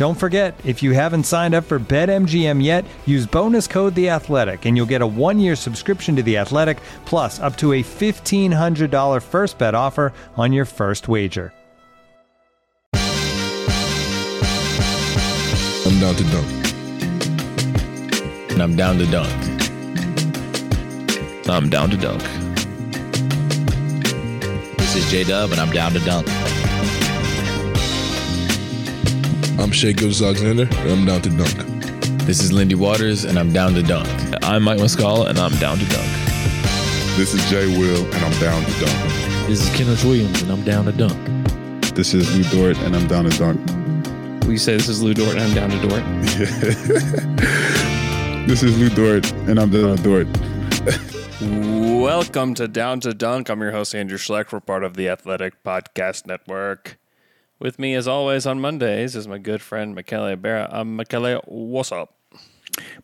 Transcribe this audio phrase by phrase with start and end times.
[0.00, 4.64] Don't forget, if you haven't signed up for BetMGM yet, use bonus code The Athletic,
[4.64, 8.90] and you'll get a one-year subscription to The Athletic, plus up to a fifteen hundred
[8.90, 11.52] dollar first bet offer on your first wager.
[12.94, 13.20] I'm
[16.00, 16.48] down to dunk.
[18.52, 19.30] And I'm down to dunk.
[21.46, 22.22] I'm down to dunk.
[24.78, 26.26] This is J Dub, and I'm down to dunk.
[29.60, 31.54] I'm Shai Gilgeous-Alexander, and I'm down to dunk.
[32.24, 34.08] This is Lindy Waters, and I'm down to dunk.
[34.42, 36.08] I'm Mike Muscala, and I'm down to dunk.
[37.18, 39.48] This is Jay Will, and I'm down to dunk.
[39.48, 41.12] This is Kenrich Williams, and I'm down to dunk.
[41.94, 44.46] This is Lu Dort, and I'm down to dunk.
[44.46, 46.02] We say this is Lu Dort, and I'm down to Dort.
[48.48, 50.26] This is Lu Dort, and I'm down to Dort.
[51.42, 53.50] Welcome to Down to Dunk.
[53.50, 54.52] I'm your host, Andrew Schlecht.
[54.52, 56.99] We're part of the Athletic Podcast Network.
[57.60, 60.68] With me, as always, on Mondays is my good friend, Michele Ibarra.
[60.72, 62.14] Um, Michele, what's up?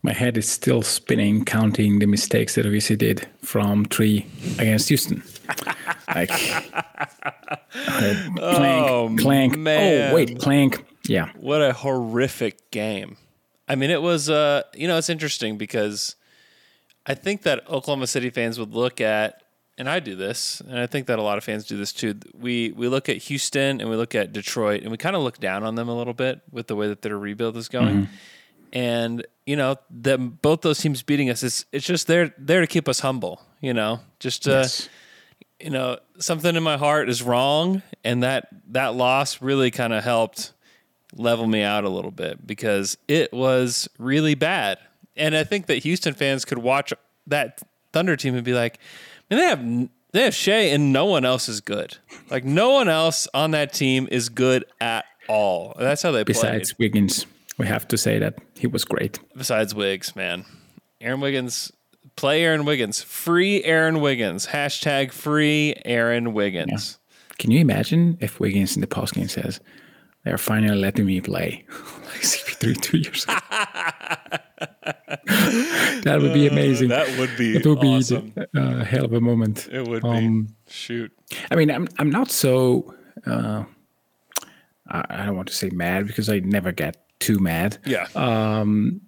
[0.02, 4.24] My head is still spinning, counting the mistakes that OKC did from three
[4.58, 5.22] against Houston.
[6.14, 6.72] like, clank,
[8.40, 9.58] Oh, clank.
[9.58, 10.10] man.
[10.10, 10.82] Oh, wait, clank.
[11.06, 11.30] Yeah.
[11.36, 13.18] What a horrific game.
[13.68, 16.16] I mean, it was, uh, you know, it's interesting because
[17.04, 19.42] I think that Oklahoma City fans would look at,
[19.78, 22.14] and I do this, and I think that a lot of fans do this too.
[22.38, 25.38] We we look at Houston and we look at Detroit, and we kind of look
[25.38, 27.94] down on them a little bit with the way that their rebuild is going.
[28.02, 28.12] Mm-hmm.
[28.72, 32.66] And you know, them both those teams beating us, it's it's just there there to
[32.66, 33.42] keep us humble.
[33.60, 34.88] You know, just to, Yes.
[35.60, 40.04] you know, something in my heart is wrong, and that that loss really kind of
[40.04, 40.52] helped
[41.14, 44.78] level me out a little bit because it was really bad.
[45.16, 46.92] And I think that Houston fans could watch
[47.26, 47.60] that
[47.92, 48.78] Thunder team and be like,
[49.30, 51.98] man, they have they have Shai and no one else is good.
[52.30, 55.74] Like no one else on that team is good at all.
[55.78, 56.32] That's how they play.
[56.32, 56.86] Besides played.
[56.94, 57.26] Wiggins,
[57.58, 59.18] we have to say that he was great.
[59.36, 60.44] Besides Wiggs, man,
[61.00, 61.72] Aaron Wiggins.
[62.16, 63.02] Play Aaron Wiggins.
[63.02, 64.46] Free Aaron Wiggins.
[64.46, 66.98] Hashtag free Aaron Wiggins.
[67.38, 69.60] Can you imagine if Wiggins in the postgame says,
[70.24, 71.66] they're finally letting me play?
[71.68, 73.36] like CP3 two years ago.
[76.04, 76.88] that would be amazing.
[76.88, 78.32] That would be It would be awesome.
[78.36, 79.68] a uh, hell of a moment.
[79.70, 80.52] It would Um, be.
[80.68, 81.12] Shoot.
[81.50, 82.94] I mean, I'm I'm not so.
[83.26, 83.64] Uh,
[84.88, 87.78] I, don't want to say mad because I never get too mad.
[87.84, 88.06] Yeah.
[88.14, 89.00] Um,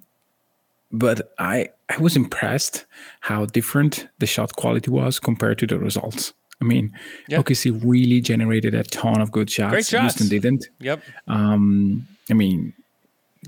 [0.90, 2.86] But I I was impressed
[3.20, 6.32] how different the shot quality was compared to the results.
[6.60, 6.92] I mean,
[7.28, 7.38] Yeah.
[7.42, 9.70] OKC really generated a ton of good shots.
[9.72, 10.02] Great shots.
[10.16, 10.68] Houston didn't.
[10.80, 11.00] yep.
[11.28, 12.72] Um, I mean,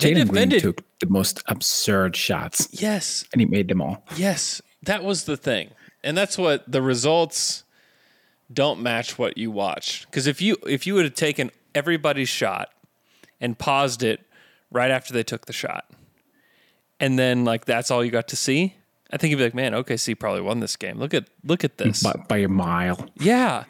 [0.01, 3.25] Jalen Green took the most absurd shots, Yes.
[3.33, 4.05] and he made them all.
[4.17, 5.71] Yes, that was the thing,
[6.03, 7.65] and that's what the results
[8.53, 10.07] don't match what you watch.
[10.07, 12.71] Because if you if you would have taken everybody's shot
[13.41, 14.21] and paused it
[14.71, 15.89] right after they took the shot,
[16.99, 18.75] and then like that's all you got to see,
[19.11, 20.99] I think you'd be like, man, OKC probably won this game.
[20.99, 22.03] Look at look at this.
[22.03, 23.09] by, by a mile.
[23.19, 23.65] Yeah.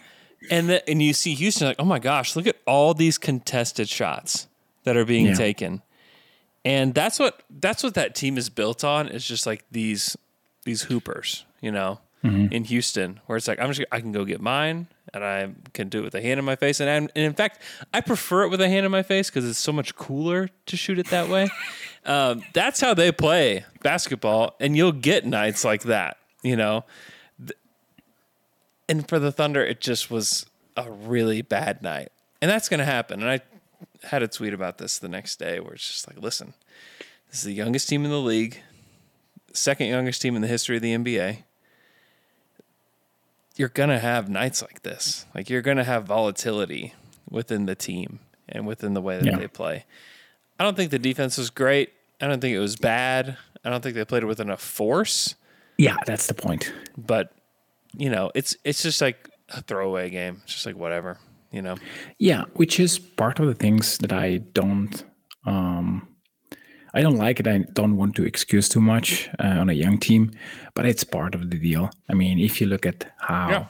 [0.51, 3.89] And then and you see Houston like, oh my gosh, look at all these contested
[3.89, 4.47] shots
[4.85, 5.35] that are being Yeah.
[5.35, 5.83] taken.
[6.65, 10.17] And that's what that's what that team is built on is just like these
[10.65, 12.01] these hoopers, you know,
[12.53, 15.89] in Houston, where it's like I'm just I can go get mine and I can
[15.89, 16.79] do it with a hand in my face.
[16.79, 17.61] And, I'm, and in fact,
[17.93, 20.77] I prefer it with a hand in my face because it's so much cooler to
[20.77, 21.49] shoot it that way.
[22.07, 26.85] um, that's how they play basketball, and you'll get nights like that, you know
[28.91, 30.47] and for the Thunder, it just was
[30.77, 32.11] a really bad night.
[32.43, 33.21] And that's going to happen.
[33.21, 33.41] And I
[34.05, 36.55] had a tweet about this the next day where it's just like, listen,
[37.31, 38.61] this is the youngest team in the league,
[39.53, 41.39] second youngest team in the history of the NBA.
[43.57, 45.27] You're going to have nights like this.
[45.35, 46.95] Like, you're going to have volatility
[47.29, 48.21] within the team.
[48.53, 49.37] and within the way that Yeah.
[49.39, 49.85] they play.
[50.59, 51.93] I don't think the defense was great.
[52.21, 53.37] I don't think it was bad.
[53.65, 55.37] I don't think they played it with enough force.
[55.79, 56.73] Yeah, that's the point.
[56.99, 57.33] But
[57.97, 60.41] you know, it's it's just like a throwaway game.
[60.43, 61.19] It's just like whatever.
[61.53, 61.77] You know.
[62.19, 65.05] Yeah, which is part of the things that I don't
[65.47, 66.07] um
[66.93, 67.47] I don't like it.
[67.47, 70.33] I don't want to excuse too much uh, on a young team,
[70.75, 71.89] but it's part of the deal.
[72.09, 73.67] I mean, if you look at how Yeah.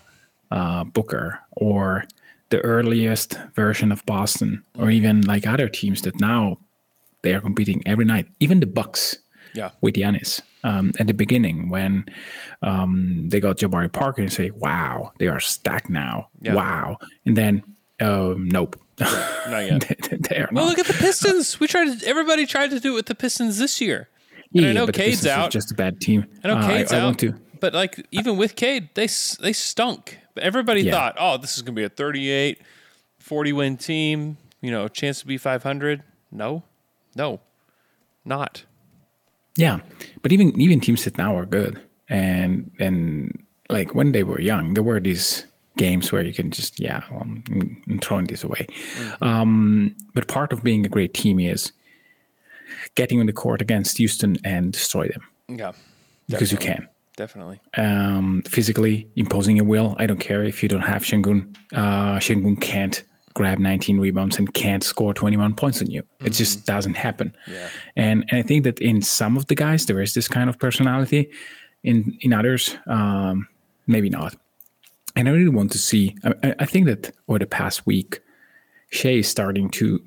[0.51, 2.05] uh, Booker or
[2.49, 6.57] the earliest version of Boston, or even like other teams that now
[7.23, 9.19] they are competing every night, even the Bucks
[9.55, 9.71] Yeah.
[9.83, 12.07] with Giannis um, at the beginning when
[12.63, 16.55] um, they got Jabari Parker and say, "Wow, they are stacked now." Yeah.
[16.55, 16.97] Wow,
[17.27, 17.63] and then
[18.01, 19.09] um, nope, Not
[19.67, 19.81] yet.
[20.11, 20.69] they, they Well, not.
[20.71, 21.59] look at the Pistons.
[21.61, 22.01] We tried.
[22.01, 24.09] To, everybody tried to do it with the Pistons this year.
[24.55, 25.51] And I know but the Cade's out.
[25.51, 26.27] Just a bad team.
[26.43, 27.05] I know Uh, Cade's I, out.
[27.05, 27.35] want to.
[27.61, 29.07] But like even with Cade, they
[29.41, 30.19] they stunk.
[30.35, 30.93] But everybody Yeah.
[30.93, 32.59] thought, oh, this is gonna be a 38,
[33.19, 34.39] 40 win team.
[34.61, 36.03] You know, chance to be five hundred.
[36.33, 36.63] No,
[37.17, 37.41] no,
[38.25, 38.65] not.
[39.57, 39.81] Yeah,
[40.23, 44.75] but even even teams that now are good, and and like when they were young,
[44.75, 45.47] there were these
[45.87, 47.43] games where you can just yeah, I'm,
[47.89, 48.65] I'm throwing this away.
[48.69, 49.25] Mm-hmm.
[49.31, 51.73] Um, but part of being a great team is
[52.95, 55.23] getting on the court against Houston and destroy them
[55.61, 55.73] Yeah,
[56.29, 56.83] because you can.
[57.17, 57.59] definitely.
[57.77, 59.95] um, physically imposing your will.
[60.03, 61.39] I don't care if you don't have Sengun.
[61.73, 62.97] Uh, Sengun can't
[63.35, 66.03] grab 19 rebounds and can't score 21 points on you.
[66.25, 67.29] It just doesn't happen.
[67.97, 70.57] And and I think that in some of the guys there is this kind of
[70.59, 71.23] personality.
[71.83, 73.47] In in others, um,
[73.87, 74.35] maybe not.
[75.17, 76.17] And I really want to see.
[76.25, 78.21] I, I- think that over the past week,
[78.91, 80.01] Shai is starting to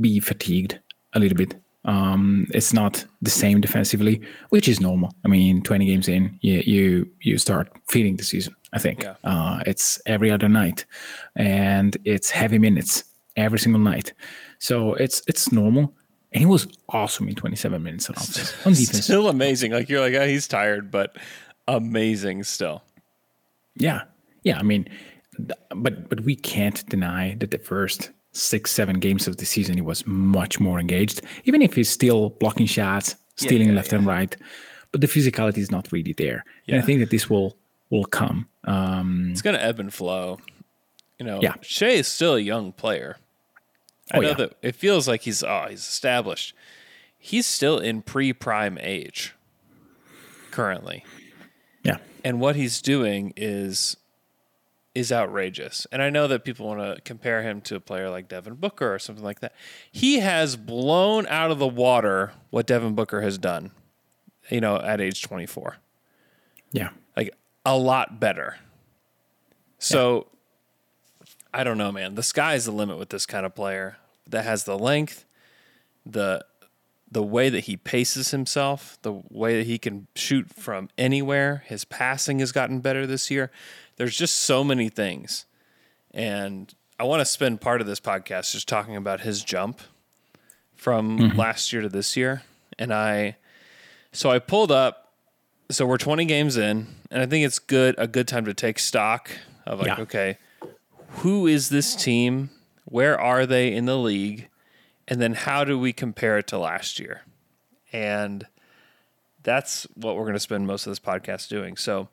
[0.00, 0.78] be fatigued
[1.14, 1.54] a little bit.
[1.84, 5.10] Um, it's not the same defensively, which is normal.
[5.24, 8.54] I mean, 20 games in, you you, you start feeling the season.
[8.72, 9.14] I think Yeah.
[9.24, 10.84] uh, it's every other night,
[11.36, 13.04] and it's heavy minutes
[13.36, 14.12] every single night.
[14.58, 15.94] So it's it's normal.
[16.32, 19.04] And he was awesome in 27 minutes on offense, on defense.
[19.04, 19.72] Still amazing.
[19.72, 21.16] Like you're like, oh, he's tired, but
[21.66, 22.82] amazing still.
[23.76, 24.02] Yeah,
[24.42, 24.58] yeah.
[24.58, 24.88] I mean,
[25.74, 29.80] but but we can't deny that the first six seven games of the season he
[29.80, 31.22] was much more engaged.
[31.44, 34.36] Even if he's still blocking shots, stealing yeah, left and right,
[34.92, 36.44] but the physicality is not really there.
[36.68, 37.56] And I think that this will
[37.90, 38.48] will come.
[38.64, 40.38] Um, It's gonna ebb and flow.
[41.18, 41.54] You know, Yeah.
[41.62, 43.16] Shai is still a young player.
[44.12, 44.34] I Oh, know yeah.
[44.34, 46.54] that it feels like he's oh he's established.
[47.18, 49.34] He's still in pre prime age
[50.50, 51.04] currently.
[51.84, 53.96] yeah, and what he's doing is
[54.94, 55.86] is outrageous.
[55.92, 58.92] And I know that people want to compare him to a player like Devin Booker
[58.92, 59.54] or something like that.
[59.90, 63.70] He has blown out of the water what Devin Booker has done,
[64.50, 65.76] you know, at age 24.
[66.72, 68.56] yeah, Like a lot better.
[69.78, 70.26] So
[71.54, 72.14] I don't know, man.
[72.14, 73.98] The sky's the limit with this kind of player
[74.28, 75.24] that has the length,
[76.04, 76.44] the
[77.10, 81.62] the way that he paces himself, the way that he can shoot from anywhere.
[81.66, 83.50] His passing has gotten better this year.
[83.98, 85.44] There's just so many things.
[86.12, 89.80] And I want to spend part of this podcast just talking about his jump
[90.74, 91.38] from mm-hmm.
[91.38, 92.42] last year to this year.
[92.78, 93.36] And I
[94.12, 95.12] so I pulled up
[95.70, 98.78] so we're 20 games in, and I think it's good a good time to take
[98.78, 99.30] stock
[99.66, 100.02] of like, Yeah.
[100.02, 100.38] okay,
[101.08, 102.50] who is this team?
[102.84, 104.48] Where are they in the league?
[105.06, 107.22] And then how do we compare it to last year?
[107.92, 108.46] And
[109.42, 111.76] that's what we're going to spend most of this podcast doing.
[111.76, 112.08] So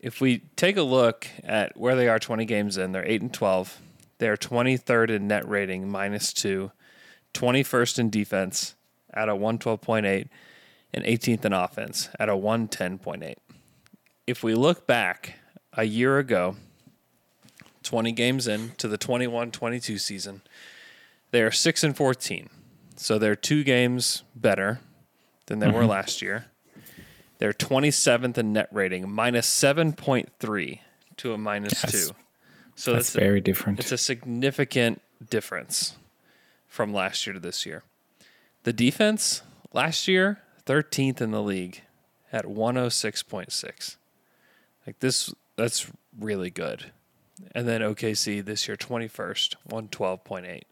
[0.00, 3.34] if we take a look at where they are 20 games in, they're 8 and
[3.34, 3.80] 12.
[4.18, 6.70] They're 23rd in net rating, minus 2,
[7.34, 8.74] 21st in defense
[9.12, 10.28] at a 112.8
[10.94, 13.34] and 18th in offense at a 110.8.
[14.26, 15.34] If we look back
[15.72, 16.56] a year ago,
[17.82, 20.42] 20 games in to the 21 22 season,
[21.30, 22.50] they are 6 and 14.
[22.96, 24.80] So they're two games better
[25.46, 25.90] than they were mm-hmm.
[25.90, 26.46] last year.
[27.38, 30.80] They're 27th in net rating, minus 7.3
[31.18, 32.08] to a minus Yes.
[32.08, 32.14] 2.
[32.74, 33.80] So that's that's, very different.
[33.80, 35.96] it's a significant difference
[36.68, 37.82] from last year to this year.
[38.62, 39.42] The defense
[39.72, 41.82] last year, 13th in the league
[42.32, 43.96] at 106.6.
[44.86, 46.92] Like this that's really good.
[47.52, 50.62] And then OKC this year 21st, 112.8.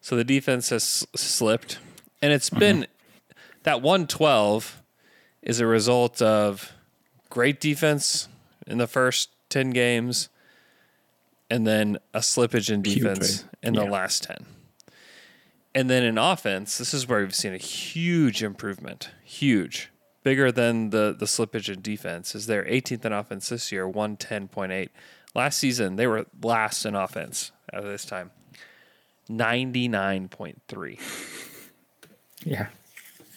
[0.00, 1.78] So the defense has slipped
[2.22, 2.58] and it's mm-hmm.
[2.60, 2.86] been
[3.64, 4.82] that 112
[5.46, 6.72] is a result of
[7.30, 8.28] great defense
[8.66, 10.28] in the first 10 games
[11.48, 13.50] and then a slippage in defense Putrid.
[13.62, 13.90] in the Yeah.
[13.90, 14.44] last 10.
[15.74, 19.10] And then in offense, this is where we've seen a huge improvement.
[19.24, 19.90] Huge.
[20.24, 22.34] Bigger than the the slippage in defense.
[22.34, 24.88] Is they're 18th in offense this year, 110.8.
[25.34, 28.32] Last season, they were last in offense at this time.
[29.30, 30.98] 99.3.
[32.44, 32.68] Yeah.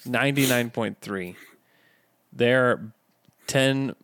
[0.08, 1.36] 99.3.
[2.32, 2.92] They're
[3.48, 3.96] 10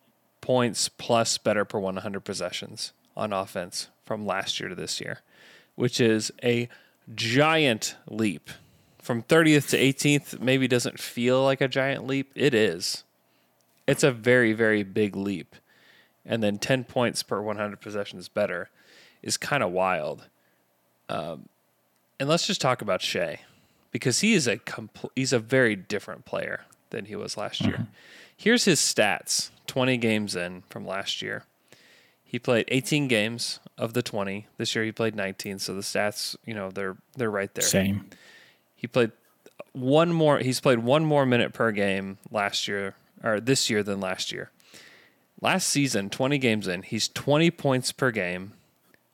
[0.41, 5.21] points plus better per 100 possessions on offense from last year to this year,
[5.75, 6.69] which is a
[7.13, 8.49] giant leap.
[9.01, 12.31] From 30th to 18th, maybe doesn't feel like a giant leap.
[12.35, 13.03] It is.
[13.87, 15.55] It's a very, very big leap.
[16.25, 18.69] And then 10 points per 100 possessions better
[19.21, 20.27] is kind of wild.
[21.07, 21.49] Um,
[22.19, 23.41] and let's just talk about Shea
[23.91, 27.73] because he is a compl- he's a very different player than he was last year.
[27.73, 27.83] Mm-hmm.
[28.37, 31.43] Here's his stats 20 games in from last year.
[32.23, 34.47] He played 18 games of the 20.
[34.57, 37.63] This year he played 19, so the stats, you know, they're they're right there.
[37.63, 38.09] Same.
[38.75, 39.11] He played
[39.71, 43.99] one more he's played one more minute per game last year or this year than
[43.99, 44.51] last year.
[45.41, 48.53] Last season, 20 games in, he's 20 points per game,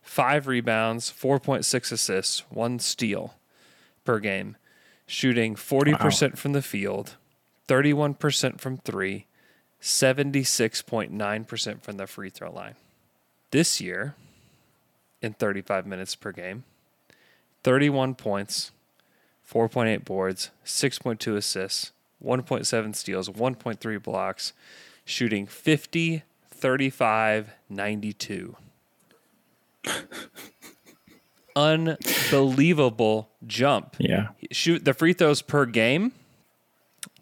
[0.04, 3.36] 5 rebounds, 4.6 assists, 1 steal
[4.06, 4.56] per game,
[5.08, 7.18] shooting 40% from the field,
[7.72, 9.26] 31% from 3,
[9.82, 12.76] 76.9% from the free throw line.
[13.52, 14.16] This year,
[15.22, 16.66] in 35 minutes per game,
[17.64, 18.72] 31 points,
[19.50, 24.52] 4.8 boards, 6.2 assists, 1.7 steals, 1.3 blocks,
[25.06, 28.58] shooting 50, 35, 92.
[31.56, 33.96] Unbelievable jump.
[33.98, 34.30] Yeah.
[34.52, 36.12] Shoot the free throws per game,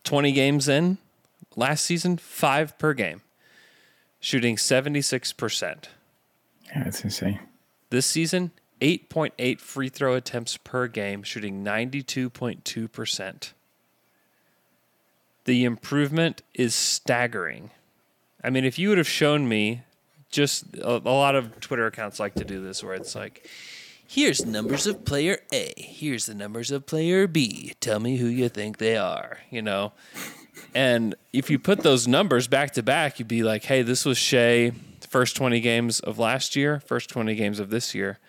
[0.03, 0.97] 20 games in
[1.55, 3.21] last season, five per game,
[4.19, 5.85] shooting 76%.
[6.67, 7.39] Yeah, it's insane.
[7.89, 8.51] This season,
[8.81, 13.53] 8.8 free throw attempts per game, shooting 92.2%.
[15.45, 17.71] The improvement is staggering.
[18.43, 19.81] I mean, if you would have shown me
[20.29, 23.49] just a, a lot of Twitter accounts like to do this where it's like,
[24.09, 27.73] here's numbers of player A, here's the numbers of player B.
[27.79, 29.93] Tell me who you think they are, you know?
[30.73, 34.17] And if you put those numbers back to back, you'd be like, hey, this was
[34.17, 34.71] Shai,
[35.07, 38.19] first 20 games of last year, first 20 games of this year.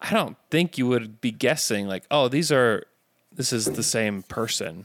[0.00, 2.84] I don't think you would be guessing, like, oh, these are,
[3.32, 4.84] this is the same person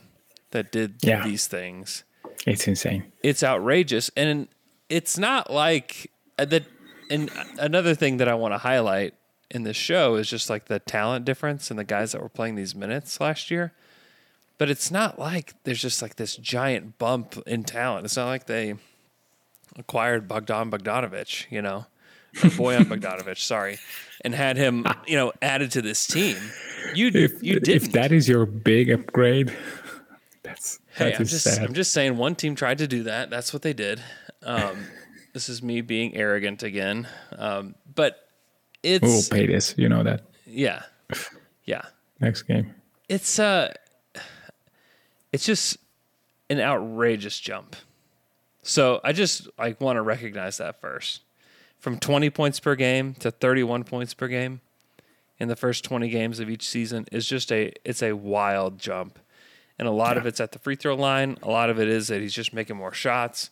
[0.51, 1.23] that did Yeah.
[1.23, 2.03] these things.
[2.45, 3.11] It's insane.
[3.23, 4.09] It's outrageous.
[4.17, 4.47] And
[4.89, 6.63] it's not like uh, that.
[7.09, 9.13] And another thing that I want to highlight
[9.51, 12.55] in this show is just like the talent difference in the guys that were playing
[12.55, 13.73] these minutes last year.
[14.57, 18.05] But it's not like there's just like this giant bump in talent.
[18.05, 18.75] It's not like they
[19.77, 21.85] acquired Bogdan Bogdanovic, you know,
[22.43, 23.79] or Bojan Bogdanovic, sorry,
[24.23, 26.37] and had him, you know, added to this team.
[26.93, 27.87] You If, you didn't.
[27.87, 29.55] if that is your big upgrade,
[30.43, 31.63] that's Hey, that I'm just sad.
[31.63, 33.29] I'm just saying one team tried to do that.
[33.29, 34.01] That's what they did.
[34.43, 34.85] Um,
[35.33, 37.07] this is me being arrogant again.
[37.37, 38.27] Um, but
[38.83, 39.75] we will pay this.
[39.77, 40.83] You know that yeah.
[41.65, 41.83] Yeah.
[42.19, 42.73] next game.
[43.07, 43.73] It's uh
[45.31, 45.77] it's just
[46.49, 47.75] an outrageous jump.
[48.63, 51.21] So I just like want to recognize that first.
[51.79, 54.61] From 20 points per game to 31 points per game
[55.39, 59.17] in the first 20 games of each season is just a it's a wild jump.
[59.79, 61.37] And a lot of it's at the free throw line.
[61.41, 63.49] A lot of it is that he's just making more shots.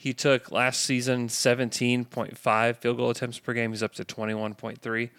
[0.00, 3.72] He took last season 17.5 field goal attempts per game.
[3.72, 5.10] He's up to 21.3.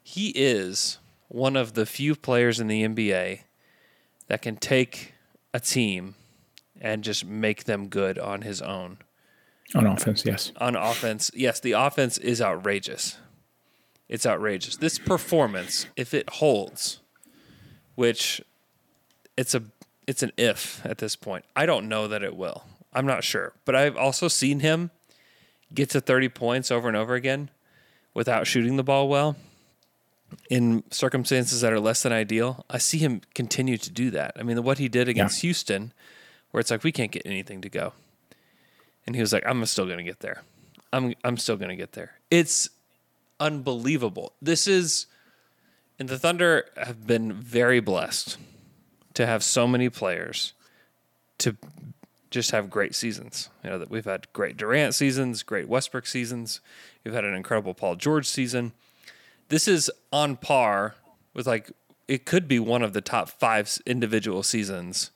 [0.00, 3.40] He is one of the few players in the NBA
[4.28, 5.14] that can take
[5.52, 6.14] a team
[6.80, 8.98] and just make them good on his own.
[9.74, 10.52] On offense, yes.
[10.58, 13.18] On offense, yes, the offense is outrageous.
[14.08, 14.76] It's outrageous.
[14.76, 17.00] This performance, if it holds,
[17.96, 18.40] which
[19.36, 19.64] it's a
[20.06, 21.46] it's an if at this point.
[21.56, 22.62] I don't know that it will.
[22.94, 23.52] I'm not sure.
[23.64, 24.90] But I've also seen him
[25.72, 27.50] get to 30 points over and over again
[28.12, 29.36] without shooting the ball well
[30.48, 32.64] in circumstances that are less than ideal.
[32.70, 34.32] I see him continue to do that.
[34.38, 35.92] I mean, what he did against Houston,
[36.50, 37.92] where it's like we can't get anything to go,
[39.06, 40.42] and he was like, "I'm still going to get there.
[40.92, 42.70] I'm I'm still going to get there." It's
[43.40, 44.32] unbelievable.
[44.40, 45.06] This is,
[45.98, 48.38] and the Thunder have been very blessed
[49.14, 50.52] to have so many players
[51.38, 51.56] to
[52.34, 53.48] just have great seasons.
[53.62, 56.60] You know that we've had great Durant seasons, great Westbrook seasons.
[57.04, 58.72] We've had an incredible Paul George season.
[59.48, 60.96] This is on par
[61.32, 61.70] with like
[62.08, 65.10] it could be one of the top five individual seasons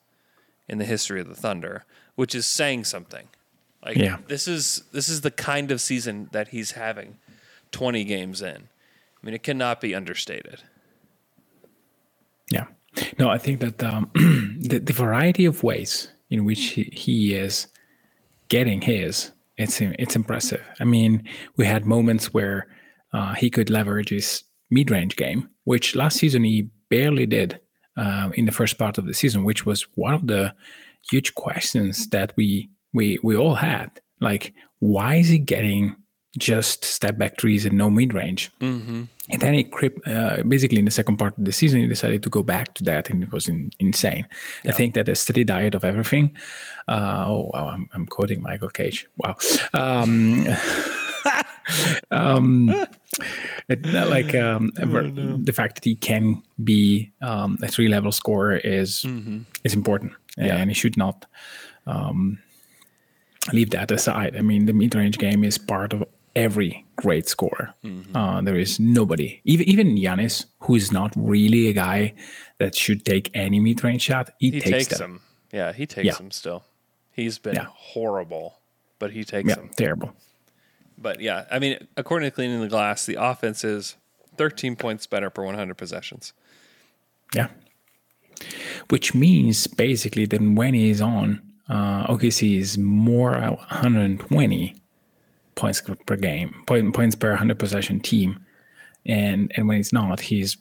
[0.69, 1.85] in the history of the Thunder,
[2.15, 3.29] which is saying something.
[3.85, 4.19] Like Yeah.
[4.29, 7.19] this is this is the kind of season that he's having
[7.73, 8.69] 20 games in.
[9.21, 10.63] I mean, it cannot be understated.
[12.51, 12.67] Yeah.
[13.19, 17.67] No, I think that um, the, the variety of ways in which he, he is
[18.49, 20.63] getting his, it's it's impressive.
[20.81, 22.69] I mean, we had moments where
[23.13, 27.61] uh, he could leverage his mid range game, which last season he barely did
[27.97, 30.55] um, in the first part of the season, which was one of the
[31.11, 34.01] huge questions that we we we all had.
[34.21, 35.97] Like, why is he getting
[36.39, 38.51] just step back trees and no mid range?
[38.61, 39.05] Mm-hmm.
[39.31, 42.23] And then he crept, uh, basically in the second part of the season, he decided
[42.23, 44.27] to go back to that, and it was in, insane.
[44.65, 46.35] I think that a steady diet of everything.
[46.87, 49.07] Uh, oh, wow, I'm, I'm quoting Michael Cage.
[49.19, 49.37] Wow.
[49.75, 50.47] Um,
[52.11, 52.87] um,
[53.69, 54.71] it, like um,
[55.45, 59.05] the fact that he can be um, a three level scorer is
[59.65, 61.27] is important, and he should not
[61.87, 62.39] um,
[63.53, 64.37] leave that aside.
[64.37, 66.05] I mean, the mid range game is part of
[66.39, 67.75] every great scorer.
[68.15, 72.15] Uh, there is nobody, even even Giannis, who is not really a guy
[72.59, 74.31] that should take any mid range shot.
[74.39, 75.13] He, He takes, takes them.
[75.13, 75.21] them.
[75.53, 76.15] Yeah, he takes Yeah.
[76.19, 76.63] them still.
[77.13, 77.67] He's been Yeah.
[77.95, 78.59] horrible,
[78.99, 79.71] but he takes Yeah, them.
[79.77, 80.13] terrible.
[80.97, 83.97] But yeah, I mean, according to Cleaning the Glass, the offense is
[84.37, 86.33] 13 points better per 100 possessions.
[87.35, 87.49] Yeah.
[88.89, 93.33] Which means basically that when he's on, uh, OKC is more
[93.71, 94.75] 120
[95.59, 98.39] points per game, point, points per 100 possession team,
[99.05, 100.57] and and when he's not, he's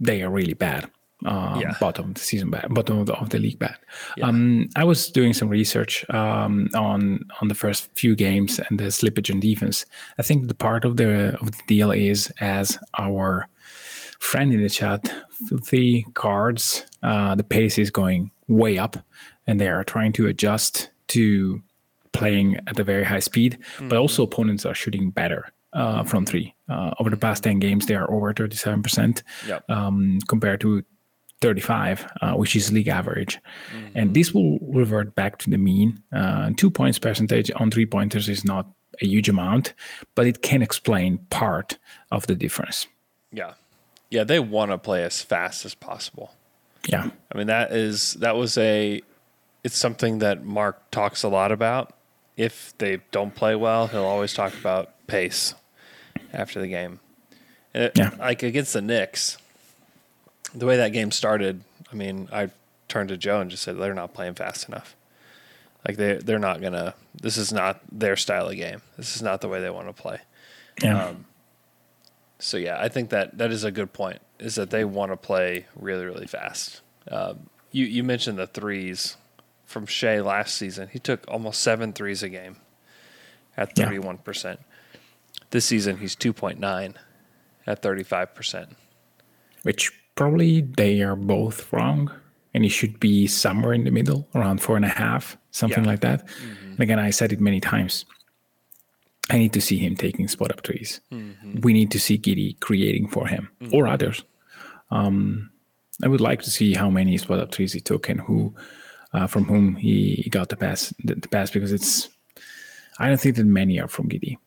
[0.00, 0.90] they are really bad.
[1.24, 1.74] Um, Yeah.
[1.80, 3.76] Bottom of the season bad, bottom of the, of the league bad.
[4.22, 8.90] Um, I was doing some research um, on on the first few games and the
[8.90, 9.86] slippage in defense.
[10.18, 13.48] I think the part of the of the deal is as our
[14.18, 15.00] friend in the chat,
[15.48, 16.84] filthy cards.
[17.02, 18.96] Uh, the pace is going way up,
[19.46, 21.62] and they are trying to adjust to
[22.16, 23.58] playing at a very high speed.
[23.80, 26.54] But also, opponents are shooting better uh, from three.
[26.68, 29.70] Uh, over the past ten games, they are over thirty-seven percent Yep.
[29.70, 30.82] um, compared to
[31.42, 33.38] 35, uh, which is league average.
[33.94, 36.02] And this will revert back to the mean.
[36.10, 38.66] Uh, two points percentage on three pointers is not
[39.02, 39.74] a huge amount,
[40.14, 41.78] but it can explain part
[42.10, 42.86] of the difference.
[43.32, 43.52] Yeah.
[44.10, 46.30] Yeah, they want to play as fast as possible.
[46.88, 47.10] Yeah.
[47.30, 49.02] I mean, that is that was a
[49.62, 51.92] it's something that Mark talks a lot about.
[52.36, 55.54] If they don't play well, he'll always talk about pace
[56.32, 57.00] after the game.
[57.74, 58.10] It, Yeah.
[58.18, 59.38] like against the Knicks,
[60.54, 62.50] the way that game started, I mean, I
[62.88, 64.94] turned to Joe and just said they're not playing fast enough.
[65.86, 66.94] Like they they're not gonna.
[67.14, 68.82] This is not their style of game.
[68.96, 70.18] This is not the way they want to play.
[70.82, 71.14] Yeah.
[72.38, 74.20] So yeah, I think that that is a good point.
[74.38, 76.80] Is that they want to play really really fast.
[77.10, 79.16] Um, you you mentioned the threes
[79.66, 80.88] from Shai last season.
[80.92, 82.56] He took almost seven threes a game
[83.56, 84.60] at thirty one percent.
[85.50, 86.94] This season he's two point nine
[87.66, 88.76] at thirty five percent.
[89.62, 92.10] which probably they are both wrong.
[92.54, 95.90] And he should be somewhere in the middle, around four and a half, something Yeah.
[95.90, 96.26] like that.
[96.26, 96.70] Mm-hmm.
[96.70, 98.06] And again, I said it many times.
[99.28, 101.00] I need to see him taking spot up trees.
[101.12, 101.60] Mm-hmm.
[101.60, 103.74] We need to see Giddey creating for him mm-hmm.
[103.74, 104.24] or others.
[104.90, 105.50] Um,
[106.02, 108.54] I would like to see how many spot up trees he took and who,
[109.12, 110.92] uh, from whom he, got the pass.
[111.04, 112.08] The, the pass because it's,
[112.98, 114.38] I don't think that many are from Giddey,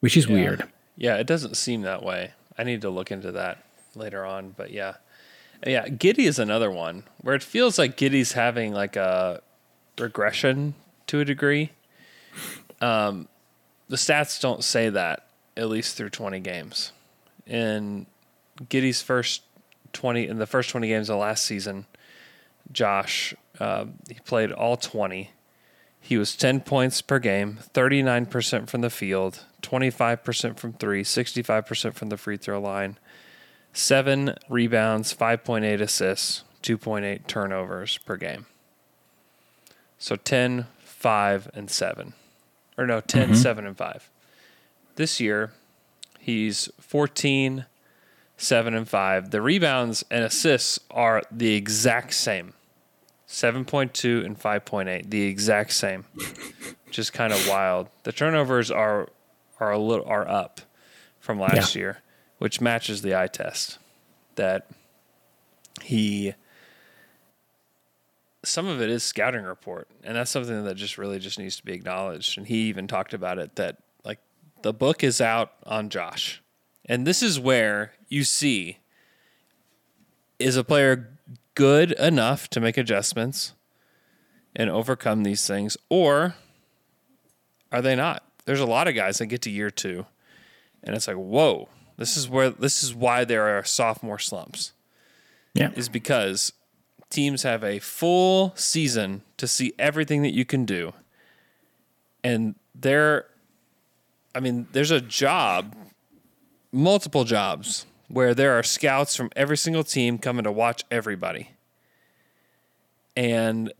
[0.00, 0.64] which is weird.
[0.96, 2.32] Yeah, it doesn't seem that way.
[2.58, 4.94] I need to look into that later on, but yeah.
[5.66, 9.42] Yeah, Giddey is another one where it feels like Giddey's having like a
[9.98, 10.74] regression
[11.06, 11.72] to a degree.
[12.80, 13.28] Um,
[13.88, 15.26] the stats don't say that
[15.56, 16.92] at least through 20 games.
[17.46, 18.06] In
[18.64, 19.42] Giddey's first
[19.92, 21.86] 20 in the first 20 games of last season,
[22.72, 25.30] Josh uh, he played all 20.
[26.00, 32.08] He was 10 points per game, 39% from the field, 25% from three, 65% from
[32.10, 32.98] the free throw line,
[33.72, 38.46] seven rebounds, 5.8 assists, 2.8 turnovers per game.
[39.98, 42.14] So 10, 5, and 7.
[42.78, 44.10] Or no, 10, 7, and 5.
[44.96, 45.52] This year,
[46.20, 47.66] he's 14,
[48.36, 49.30] 7, and 5.
[49.30, 52.52] The rebounds and assists are the exact same
[53.28, 56.04] 7.2 and 5.8, the exact same.
[56.90, 57.88] Just kind of wild.
[58.04, 59.08] The turnovers are
[59.58, 60.60] are a little are up
[61.18, 62.02] from last year,
[62.38, 63.78] which matches the eye test
[64.36, 64.68] that
[65.82, 66.34] he
[68.44, 71.64] some of it is scouting report and that's something that just really just needs to
[71.64, 74.20] be acknowledged and he even talked about it that like
[74.62, 76.42] the book is out on Josh
[76.84, 78.78] and this is where you see
[80.38, 81.15] is a player
[81.56, 83.52] good enough to make adjustments
[84.54, 86.36] and overcome these things or
[87.72, 90.06] are they not there's a lot of guys that get to year 2
[90.84, 94.72] and it's like whoa this is where this is why there are sophomore slumps
[95.54, 95.70] Yeah.
[95.74, 96.52] is because
[97.10, 100.92] teams have a full season to see everything that you can do.
[102.24, 103.26] And there,
[104.34, 105.74] I mean, there's a job,
[106.72, 111.50] multiple jobs where there are scouts from every single team coming to watch everybody.
[113.16, 113.72] And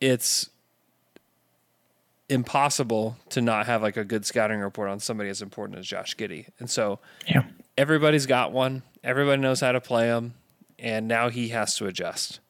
[0.00, 0.50] it's
[2.28, 6.16] impossible to not have like a good scouting report on somebody as important as Josh
[6.16, 6.48] Giddey.
[6.58, 7.44] And so Yeah.
[7.76, 8.82] everybody's got one.
[9.02, 10.34] Everybody knows how to play him,
[10.78, 12.40] and now he has to adjust.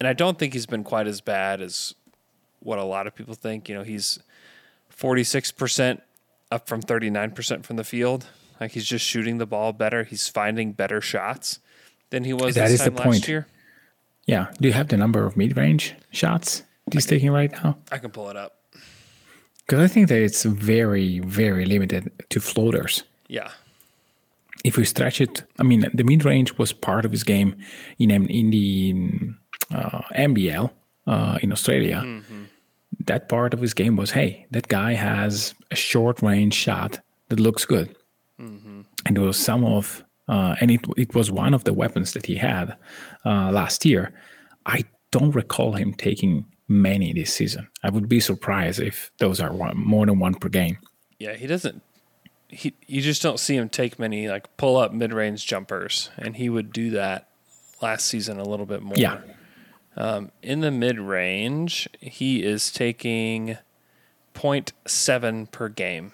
[0.00, 1.94] And I don't think he's been quite as bad as
[2.60, 3.68] what a lot of people think.
[3.68, 4.18] You know, he's
[4.90, 6.00] 46%
[6.50, 8.26] up from 39% from the field.
[8.60, 10.04] Like he's just shooting the ball better.
[10.04, 11.58] He's finding better shots
[12.10, 13.28] than he was That this is the time last point.
[13.28, 13.46] year.
[14.26, 14.46] Yeah.
[14.60, 17.76] Do you have the number of mid range shots he's taking right now?
[17.92, 18.52] I can pull it up.
[19.66, 23.02] Because I think that it's very, very limited to floaters.
[23.28, 23.50] Yeah.
[24.64, 27.56] If we stretch it, I mean, the mid range was part of his game
[27.98, 28.94] in in the
[29.74, 30.70] uh, NBL
[31.06, 32.22] uh, in Australia.
[33.06, 37.38] That part of his game was, hey, that guy has a short range shot that
[37.38, 37.94] looks good,
[38.38, 42.26] and it was some of, uh, and it it was one of the weapons that
[42.26, 42.76] he had
[43.24, 44.12] uh, last year.
[44.66, 47.68] I don't recall him taking many this season.
[47.82, 50.78] I would be surprised if those are one, more than one per game.
[51.18, 51.82] Yeah, he doesn't.
[52.48, 56.36] He you just don't see him take many like pull up mid range jumpers, and
[56.36, 57.28] he would do that
[57.80, 58.96] last season a little bit more.
[58.96, 59.20] Yeah.
[60.42, 63.58] in the mid range, he is taking
[64.34, 66.12] 0.7 per game.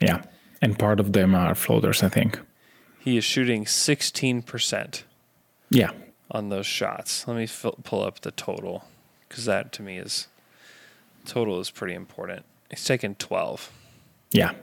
[0.00, 0.22] Yeah.
[0.66, 2.40] And part of them are floaters, I think.
[2.98, 5.04] He is shooting 16%
[5.70, 5.90] Yeah.
[6.28, 7.24] on those shots.
[7.28, 8.82] Let me fill, pull up the total
[9.28, 10.26] because that to me is
[11.24, 12.44] total is pretty important.
[12.68, 13.70] He's taken 12.
[14.32, 14.54] Yeah.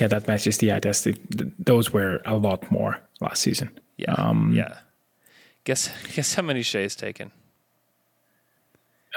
[0.00, 1.04] Yeah, that matches the eye test.
[1.08, 3.70] It, th- those were a lot more last season.
[3.96, 4.12] Yeah.
[4.12, 4.76] Um, yeah.
[5.64, 7.32] Guess guess how many Shai's taken?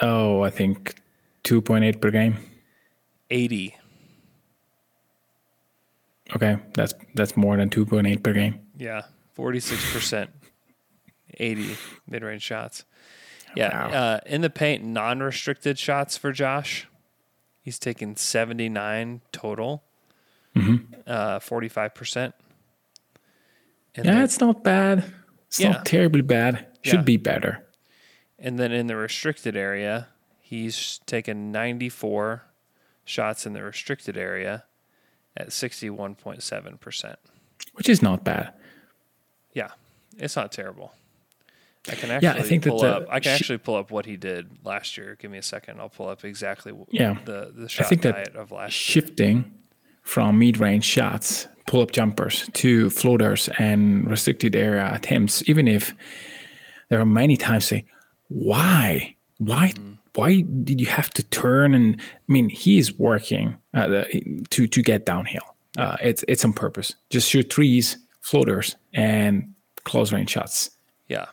[0.01, 0.95] Oh, I think
[1.43, 2.37] 2.8 per game.
[3.29, 3.77] 80.
[6.35, 8.59] Okay, that's that's more than 2.8 per game.
[8.77, 10.29] Yeah, forty six percent,
[11.39, 11.75] eighty
[12.07, 12.85] mid range shots.
[13.55, 13.93] Yeah, Wow.
[13.93, 16.87] uh, in the paint, non restricted shots for Josh.
[17.61, 19.83] He's taken seventy nine total,
[21.05, 22.33] uh, forty five percent.
[23.97, 25.03] Yeah, then, it's not bad.
[25.47, 25.71] It's Yeah.
[25.71, 26.65] not terribly bad.
[26.81, 27.01] Should Yeah.
[27.03, 27.65] be better.
[28.43, 30.07] and then in the restricted area,
[30.39, 32.43] he's taken ninety four
[33.05, 34.63] shots in the restricted area
[35.41, 37.19] at sixty one point seven percent.
[37.73, 38.53] Which is not bad.
[39.53, 39.71] Yeah,
[40.17, 40.93] it's not terrible.
[41.89, 43.07] I can actually Yeah, I think that pull the up.
[43.09, 45.17] I can sh- actually pull up what he did last year.
[45.19, 45.79] Give me a second.
[45.79, 47.17] I'll pull up exactly Yeah.
[47.25, 49.01] the the I shot think that diet of last year.
[49.03, 49.51] shifting
[50.03, 55.93] from mid-range shots, pull-up jumpers to floaters and restricted area attempts, even if
[56.89, 57.85] there are many times say,
[58.27, 59.97] why, why, mm.
[60.21, 61.73] Why did you have to turn?
[61.73, 65.47] And I mean, he is working uh, the- to to get downhill.
[65.77, 66.93] Uh, it's it's on purpose.
[67.09, 69.53] Just shoot threes, floaters, and
[69.83, 70.69] close range shots.
[71.07, 71.25] Yeah,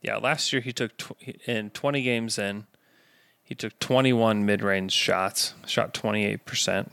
[0.00, 0.16] yeah.
[0.18, 2.66] Last year he took tw- in twenty games in,
[3.42, 6.92] he took twenty one mid range shots, shot twenty eight percent.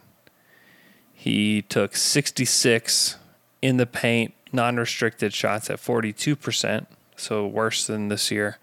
[1.14, 3.18] He took sixty six
[3.62, 8.58] in the paint, non restricted shots at forty two percent, so worse than this year.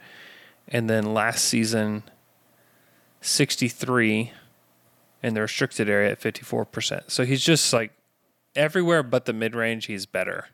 [0.66, 2.04] And then last season,
[3.24, 4.32] sixty three
[5.22, 7.10] in the restricted area at fifty four percent.
[7.10, 7.92] So he's just like
[8.54, 9.87] everywhere but the mid range.
[9.87, 10.46] He's better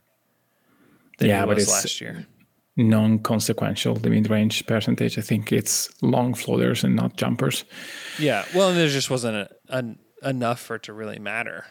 [1.19, 2.27] than Yeah, he was last year.
[2.77, 5.19] Non-consequential, the mid-range percentage.
[5.19, 7.65] I think it's long floaters and not jumpers.
[8.19, 8.45] Yeah.
[8.55, 11.67] Well, and there just wasn't a, enough for it to really matter.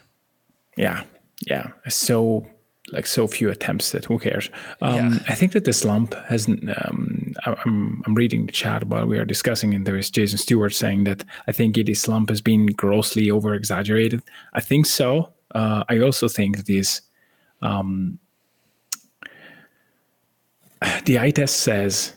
[0.77, 1.03] yeah
[1.47, 2.45] yeah so
[2.91, 4.49] like so few attempts that who cares?
[4.81, 5.19] Um Yeah.
[5.33, 9.17] i think that the slump has um I- i'm i'm reading the chat while we
[9.19, 12.65] are discussing and there is jason stewart saying that i think is slump has been
[12.67, 14.21] grossly over exaggerated
[14.53, 15.09] i think so.
[15.55, 17.01] Uh i also think that this
[17.61, 18.19] um
[21.05, 22.13] the eye test says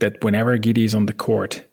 [0.00, 1.64] that whenever Giddey is on the court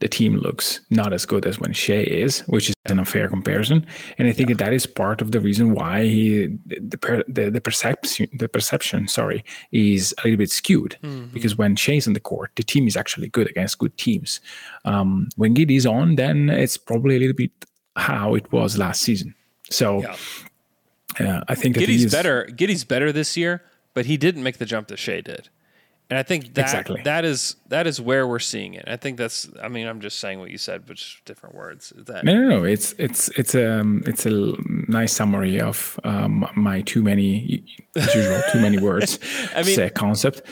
[0.00, 3.86] the team looks not as good as when Shai is, which is an unfair comparison.
[4.18, 7.50] And I think that that is part of the reason why he the per, the,
[7.50, 10.96] the perception the perception sorry is a little bit skewed
[11.32, 14.40] because when Shai's on the court, the team is actually good against good teams.
[14.84, 17.52] Um, when Giddey is on, then it's probably a little bit
[17.96, 19.34] how it was last season.
[19.70, 20.16] So Yeah.
[21.20, 22.48] uh, I think Giddey's better.
[22.50, 23.62] Giddey's better this year,
[23.94, 25.48] but he didn't make the jump that Shai did.
[26.10, 27.02] And I think that Exactly.
[27.04, 28.84] that is that is where we're seeing it.
[28.88, 29.48] I think that's.
[29.62, 31.92] I mean, I'm just saying what you said, but just different words.
[31.92, 32.64] Is That No, no, no.
[32.64, 34.54] It's it's it's a it's a
[34.88, 37.64] nice summary of um, my too many
[37.96, 39.20] as usual too many words.
[39.54, 40.42] I mean- concept.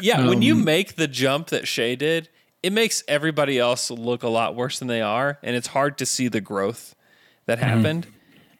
[0.00, 2.28] yeah, when you Um, make the jump that Shai did,
[2.62, 6.04] it makes everybody else look a lot worse than they are, and it's hard to
[6.06, 6.94] see the growth
[7.46, 7.68] that Mm-hmm.
[7.68, 8.06] happened.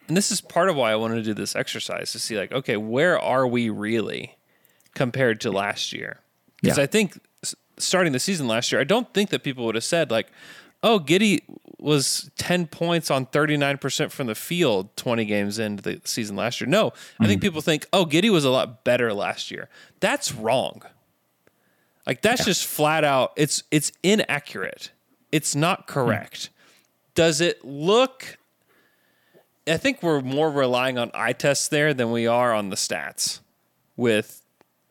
[0.08, 2.50] and this is part of why I wanted to do this exercise to see like,
[2.52, 4.36] okay, where are we really
[4.94, 6.20] compared to last year?
[6.60, 6.84] Because Yeah.
[6.84, 7.18] I think
[7.78, 10.28] starting the season last year, I don't think that people would have said like,
[10.82, 11.42] oh, Giddey
[11.78, 16.68] was 10 points on 39% from the field 20 games into the season last year.
[16.68, 17.44] No, I think mm.
[17.44, 19.68] people think, oh, Giddey was a lot better last year.
[20.00, 20.82] That's wrong.
[22.06, 24.92] Like that's just flat out it's it's inaccurate.
[25.32, 26.36] It's not correct.
[26.36, 27.14] Mm.
[27.14, 28.38] Does it look
[29.66, 33.40] I think we're more relying on eye tests there than we are on the stats
[33.96, 34.45] with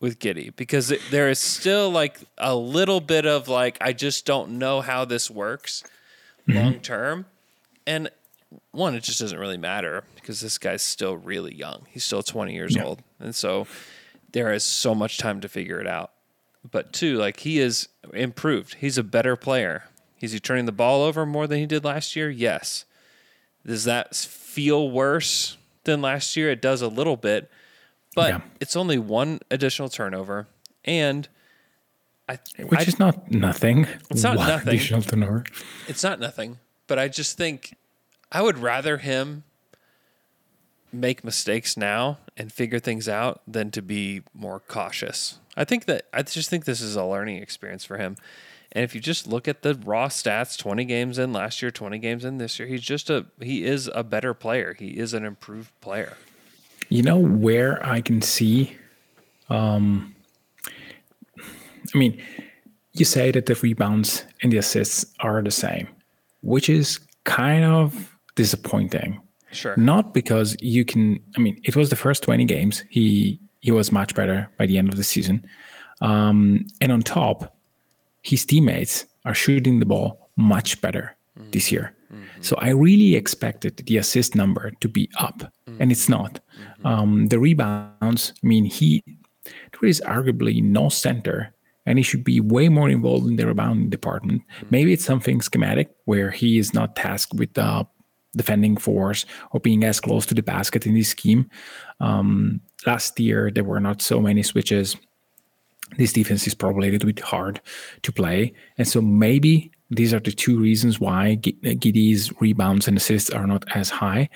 [0.05, 4.23] with Giddey because it, there is still like a little bit of like I just
[4.23, 5.83] don't know how this works
[6.47, 6.59] mm-hmm.
[6.59, 7.25] long term.
[7.87, 8.11] And
[8.69, 11.87] one, it just doesn't really matter because this guy's still really young.
[11.89, 13.01] He's still 20 years old.
[13.19, 13.65] And so
[14.31, 16.11] there is so much time to figure it out.
[16.69, 18.75] But two, like he is improved.
[18.75, 19.85] He's a better player.
[20.21, 22.29] Is he turning the ball over more than he did last year?
[22.29, 22.85] Yes.
[23.65, 26.51] Does that feel worse than last year?
[26.51, 27.49] It does a little bit,
[28.15, 28.41] but Yeah.
[28.60, 30.47] it's only one additional turnover.
[30.84, 31.28] And
[32.28, 33.88] I, Which I- is not nothing.
[34.10, 34.69] It's not One nothing.
[34.69, 35.43] Additional turnover.
[35.88, 37.75] it's not nothing, but I just think
[38.32, 39.43] I would rather him
[40.91, 45.39] make mistakes now and figure things out than to be more cautious.
[45.58, 48.15] I think that I just think this is a learning experience for him.
[48.71, 51.97] And if you just look at the raw stats, 20 games in last year, 20
[51.99, 54.73] games in this year, he's just a he is a better player.
[54.78, 56.17] He is an improved player.
[56.89, 58.75] You know where I can see
[59.49, 60.15] um
[61.93, 62.21] I mean,
[62.93, 65.87] you say that the rebounds and the assists are the same,
[66.41, 69.21] which is kind of disappointing.
[69.51, 69.77] Sure.
[69.77, 72.83] Not because you can I mean, it was the first 20 games.
[72.89, 75.45] He he was much better by the end of the season.
[76.01, 77.55] Um and on top,
[78.21, 81.15] his teammates are shooting the ball much better
[81.51, 81.94] this year.
[82.41, 86.39] So I really expected the assist number to be up, and it's not.
[86.83, 89.03] Um, the rebounds, I mean, he
[89.43, 91.53] there is arguably no center,
[91.85, 94.43] and he should be way more involved in the rebounding department.
[94.69, 97.83] Maybe it's something schematic where he is not tasked with uh,
[98.35, 101.49] defending force or being as close to the basket in this scheme.
[101.99, 104.95] Um, last year, there were not so many switches
[105.97, 107.61] this defense is probably a little bit hard
[108.01, 108.53] to play.
[108.77, 113.47] And so maybe these are the two reasons why G- Giddey's rebounds and assists are
[113.47, 114.29] not as high.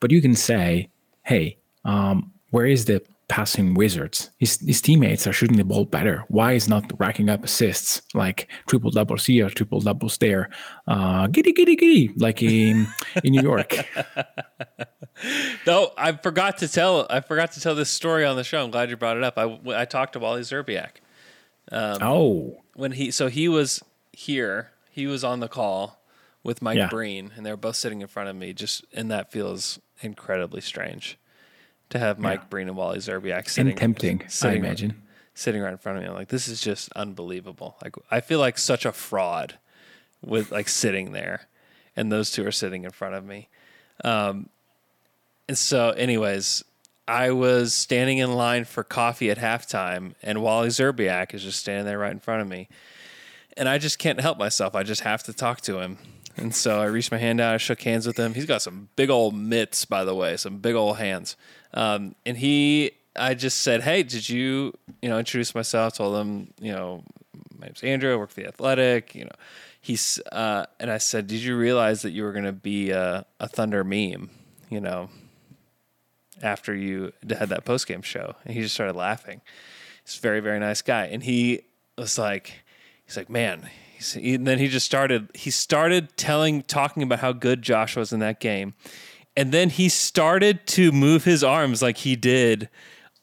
[0.00, 0.90] But you can say,
[1.24, 4.30] hey, um, where is the passing wizards?
[4.38, 6.24] His, his teammates are shooting the ball better.
[6.28, 10.50] Why is not racking up assists like triple doubles here, triple doubles there?
[10.86, 12.86] Uh, giddy, giddy, giddy, like in,
[13.24, 13.74] in New York.
[15.66, 17.06] No, I forgot to tell.
[17.10, 18.62] I forgot to tell this story on the show.
[18.62, 19.36] I'm glad you brought it up.
[19.36, 20.90] I, I talked to Wally Szczerbiak.
[21.72, 26.02] oh, when he so he was here he was on the call
[26.42, 26.88] with mike Yeah.
[26.88, 30.60] breen and they were both sitting in front of me just and that feels incredibly
[30.60, 31.16] strange
[31.90, 35.02] to have mike breen and Wally Szczerbiak sitting and tempting, I sitting, imagine.
[35.34, 38.40] sitting right in front of me I'm like this is just unbelievable like i feel
[38.40, 39.58] like such a fraud
[40.20, 41.42] with like sitting there
[41.96, 43.48] and those two are sitting in front of me
[44.04, 44.48] um
[45.48, 46.64] and so anyways
[47.10, 51.86] I was standing in line for coffee at halftime, and Wally Szczerbiak is just standing
[51.86, 52.68] there right in front of me.
[53.58, 54.74] And I just can't help myself.
[54.74, 55.98] I just have to talk to him.
[56.36, 58.34] And so I reached my hand out, I shook hands with him.
[58.34, 61.36] He's got some big old mitts, by the way, some big old hands.
[61.74, 66.54] Um, and he, I just said, Hey, did you, you know, introduce myself, told him,
[66.60, 67.02] you know,
[67.58, 69.32] my name's Andrew, I work for the Athletic, you know.
[69.80, 73.26] He's, uh, and I said, Did you realize that you were going to be a,
[73.40, 74.30] a Thunder meme,
[74.70, 75.10] you know,
[76.42, 79.40] after you had that post game show, and he just started laughing.
[80.04, 81.62] He's a very very nice guy, and he
[81.96, 82.64] was like,
[83.08, 83.68] he's like, man.
[83.96, 85.28] He's, he, and then he just started.
[85.34, 88.74] He started telling, talking about how good Josh was in that game,
[89.36, 92.68] and then he started to move his arms like he did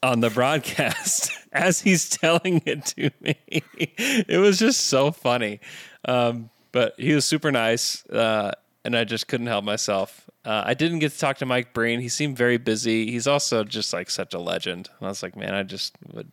[0.04, 3.36] on the broadcast as he's telling it to me.
[3.48, 5.62] it was just so funny.
[6.04, 8.52] Um, but he was super nice, uh,
[8.84, 10.30] and I just couldn't help myself.
[10.44, 12.02] Uh, I didn't get to talk to Mike Breen.
[12.02, 13.10] He seemed very busy.
[13.10, 14.90] He's also just like such a legend.
[15.00, 16.30] And I was like, man, I just would,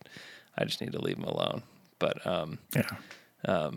[0.57, 1.63] I just need to leave him alone.
[1.97, 2.89] But um, Yeah.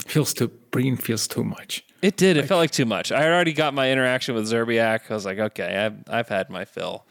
[0.06, 1.84] Feels too, Breen feels too much.
[2.02, 2.36] it did.
[2.36, 3.10] It felt like too much.
[3.10, 5.10] I had already got my interaction with Szczerbiak.
[5.10, 7.04] I was like, okay, I've, I've had my fill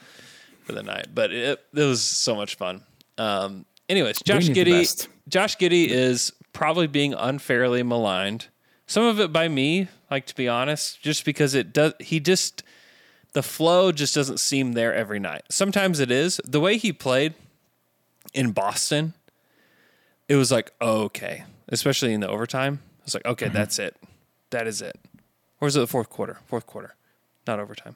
[0.64, 1.08] for the night.
[1.14, 2.82] But it, it was so much fun.
[3.18, 5.08] Um, anyways, Josh Breen is the Giddey.
[5.28, 8.48] Josh Giddey is probably being unfairly maligned.
[8.88, 11.94] Some of it by me, like to be honest, just because it does.
[12.00, 12.64] He just
[13.34, 15.44] the flow just doesn't seem there every night.
[15.50, 16.40] Sometimes it is.
[16.46, 17.34] The way he played
[18.34, 19.14] in Boston,
[20.30, 22.80] it was like okay, especially in the overtime.
[22.84, 23.96] I was like, okay, that's it.
[24.52, 24.98] That is it.
[25.62, 26.40] Or was it the fourth quarter?
[26.48, 26.96] Fourth quarter,
[27.48, 27.96] not overtime.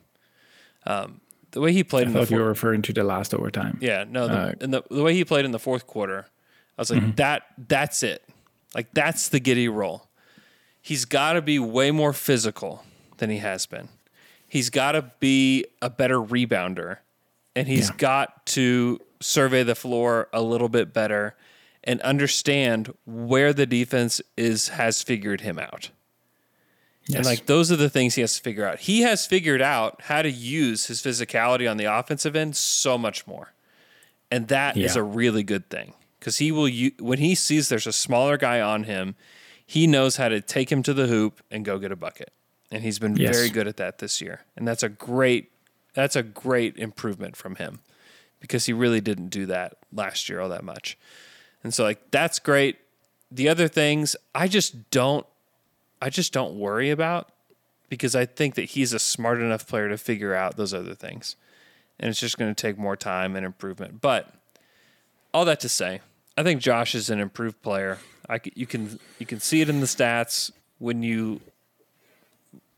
[0.85, 3.03] Um, the way he played I in the thought you four- were referring to the
[3.03, 3.77] last overtime.
[3.81, 6.27] yeah, no, the, Uh, the, the way he played in the fourth quarter,
[6.77, 8.23] I was like, that that's it.
[8.75, 10.07] Like that's the Giddey role.
[10.81, 12.83] He's got to be way more physical
[13.17, 13.89] than he has been.
[14.47, 16.97] He's got to be a better rebounder,
[17.55, 17.95] and he's Yeah.
[17.97, 21.35] got to survey the floor a little bit better
[21.89, 25.89] and understand where the defense is has figured him out.
[27.07, 27.17] Yes.
[27.17, 28.81] And like those are the things he has to figure out.
[28.81, 33.25] He has figured out how to use his physicality on the offensive end so much
[33.25, 33.53] more.
[34.29, 35.01] And that is Yeah.
[35.01, 38.83] a really good thing cuz he will when he sees there's a smaller guy on
[38.83, 39.15] him,
[39.65, 42.31] he knows how to take him to the hoop and go get a bucket.
[42.69, 43.35] And he's been Yes.
[43.35, 44.41] very good at that this year.
[44.55, 45.51] And that's a great
[45.95, 47.79] that's a great improvement from him
[48.39, 50.95] because he really didn't do that last year all that much.
[51.63, 52.77] And so like that's great.
[53.31, 55.25] The other things I just don't
[56.01, 57.29] I just don't worry about
[57.89, 61.35] because I think that he's a smart enough player to figure out those other things.
[61.99, 63.99] And it's just going to take more time and improvement.
[63.99, 64.33] But
[65.33, 65.99] all that to say,
[66.37, 67.97] I think Josh is an improved player.
[68.29, 71.41] I you can you can see it in the stats when you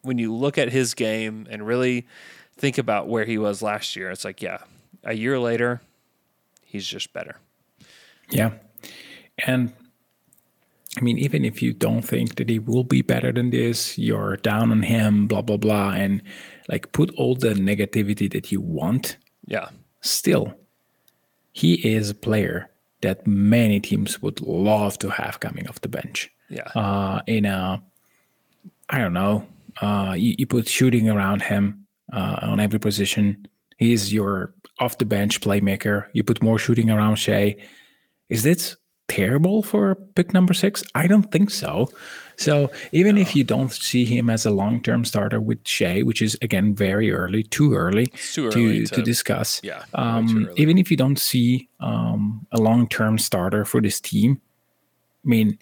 [0.01, 2.07] when you look at his game and really
[2.57, 4.09] think about where he was last year.
[4.09, 4.59] It's like, yeah,
[5.03, 5.81] a year later,
[6.65, 7.37] he's just better.
[8.29, 8.51] Yeah.
[9.39, 9.73] And
[10.97, 14.37] I mean, even if you don't think that he will be better than this, you're
[14.37, 16.21] down on him, blah, blah, blah, and
[16.67, 19.17] like put all the negativity that you want,
[19.47, 19.69] Yeah.
[20.01, 20.53] still,
[21.53, 22.69] he is a player
[23.01, 26.29] that many teams would love to have coming off the bench.
[26.49, 26.67] Yeah.
[26.75, 27.81] Uh, in a,
[28.89, 29.47] I don't know,
[29.81, 33.47] uh, you, you put shooting around him uh, on every position.
[33.77, 36.07] He's your off the bench playmaker.
[36.13, 37.55] You put more shooting around Shai.
[38.29, 38.75] Is this
[39.12, 40.84] terrible for pick number six?
[40.95, 41.89] I don't think so.
[42.38, 46.21] So even if you don't see him as a long term starter with Shai, which
[46.21, 49.62] is again very early, too early, too to, early to, to- discuss.
[49.63, 54.41] yeah, Um, even if you don't see um, a long term starter for this team,
[55.26, 55.60] I mean,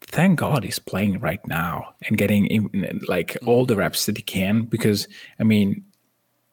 [0.00, 4.22] thank God he's playing right now and getting in, like all the reps that he
[4.22, 5.06] can because
[5.38, 5.84] I mean,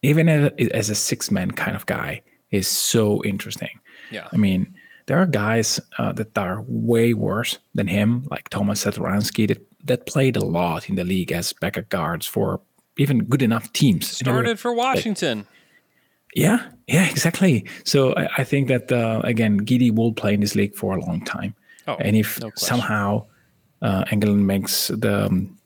[0.02, 2.22] even as, as a six man kind of guy
[2.52, 3.80] is so interesting.
[4.12, 4.28] Yeah.
[4.32, 4.75] I mean,
[5.08, 10.06] there are guys uh, that are way worse than him, like Thomas Satoransky, that that
[10.08, 12.60] played a lot in the league as backup guards for
[12.98, 14.08] even good enough teams.
[14.08, 15.46] Started for Washington.
[16.34, 17.66] yeah, yeah, exactly.
[17.84, 21.00] So I, I think that uh, again, Giddey will play in this league for a
[21.06, 21.54] long time,
[21.88, 23.26] Oh, and if no somehow
[23.82, 25.58] uh, England makes the um,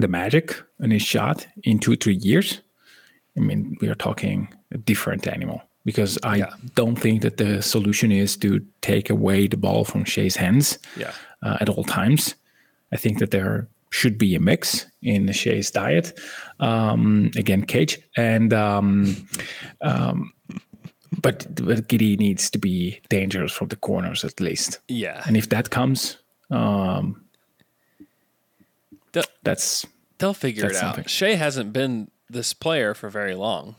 [0.00, 2.62] the magic in his shot in two three years,
[3.36, 5.60] I mean, we are talking a different animal.
[5.88, 6.52] Because I Yeah.
[6.74, 11.12] don't think that the solution is to take away the ball from Shai's hands Yeah.
[11.42, 12.34] uh, at all times.
[12.92, 16.12] I think that there should be a mix in Shai's diet.
[16.60, 19.16] Um, again, Cage and um,
[19.80, 20.32] um,
[21.22, 24.80] but but Giddey needs to be dangerous from the corners at least.
[24.88, 25.22] Yeah.
[25.26, 26.18] And if that comes,
[26.50, 27.24] um,
[29.12, 29.86] They'll, that's
[30.18, 30.94] they'll figure That's it out.
[30.96, 31.08] something.
[31.08, 33.74] Shai hasn't been this player for very long.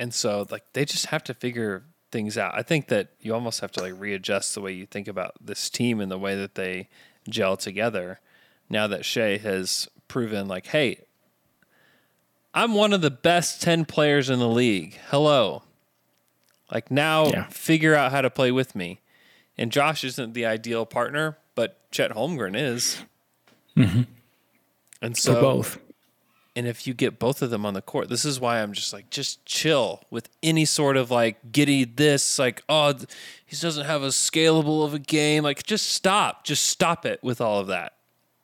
[0.00, 2.54] And so like they just have to figure things out.
[2.56, 5.70] I think that you almost have to like readjust the way you think about this
[5.70, 6.88] team and the way that they
[7.28, 8.18] gel together
[8.68, 11.02] now that Shai has proven like, hey,
[12.52, 14.98] I'm one of the best 10 players in the league.
[15.10, 15.62] Hello.
[16.72, 17.46] Like now Yeah.
[17.48, 19.00] figure out how to play with me.
[19.58, 23.04] And Josh isn't the ideal partner, but Chet Holmgren is.
[23.76, 24.02] Mm-hmm.
[25.02, 25.78] And so for both.
[26.56, 28.92] And if you get both of them on the court, this is why I'm just
[28.92, 32.94] like, just chill with any sort of like Giddey this, like, oh,
[33.46, 35.44] he doesn't have a scalable of a game.
[35.44, 36.44] Like, just stop.
[36.44, 37.94] Just stop it with all of that.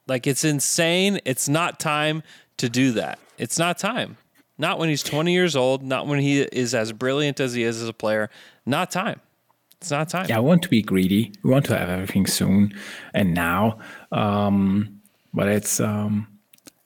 [0.07, 1.19] Like, it's insane.
[1.25, 2.23] It's not time
[2.59, 3.19] to do that.
[3.39, 4.17] It's not time.
[4.57, 7.83] Not when he's 20 years old, not when he is as brilliant as he is
[7.83, 8.31] as a player.
[8.65, 9.21] Not time.
[9.81, 10.27] It's not time.
[10.29, 11.33] Yeah, I want to be greedy.
[11.43, 12.75] We want to have everything soon
[13.13, 13.79] and now.
[14.13, 15.01] Um,
[15.35, 16.27] but it's um,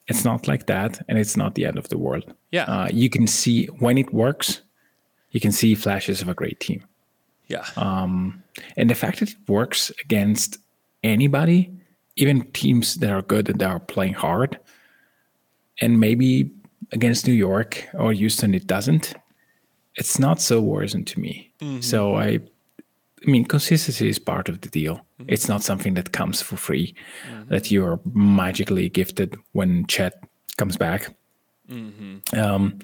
[0.07, 2.33] it's not like that, and it's not the end of the world.
[2.51, 2.63] Yeah.
[2.65, 4.61] uh, you can see when it works.
[5.31, 6.83] You can see flashes of a great team,
[7.47, 7.65] Yeah.
[7.77, 10.57] and the fact that it works against
[11.03, 11.69] anybody,
[12.17, 14.59] even teams that are good and that are playing hard,
[15.79, 16.51] and maybe
[16.91, 19.13] against New York or Houston, it doesn't.
[19.95, 21.51] It's not so worrisome to me.
[21.81, 22.39] So I
[23.25, 25.05] I mean, consistency is part of the deal.
[25.27, 26.95] It's not something that comes for free,
[27.49, 30.13] that you're magically gifted when Chet
[30.57, 31.15] comes back.
[32.33, 32.79] Um,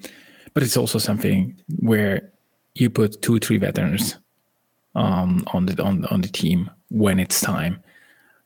[0.54, 2.30] but it's also something where
[2.74, 4.16] you put two, three veterans
[4.94, 7.82] um, on the on on the team when it's time.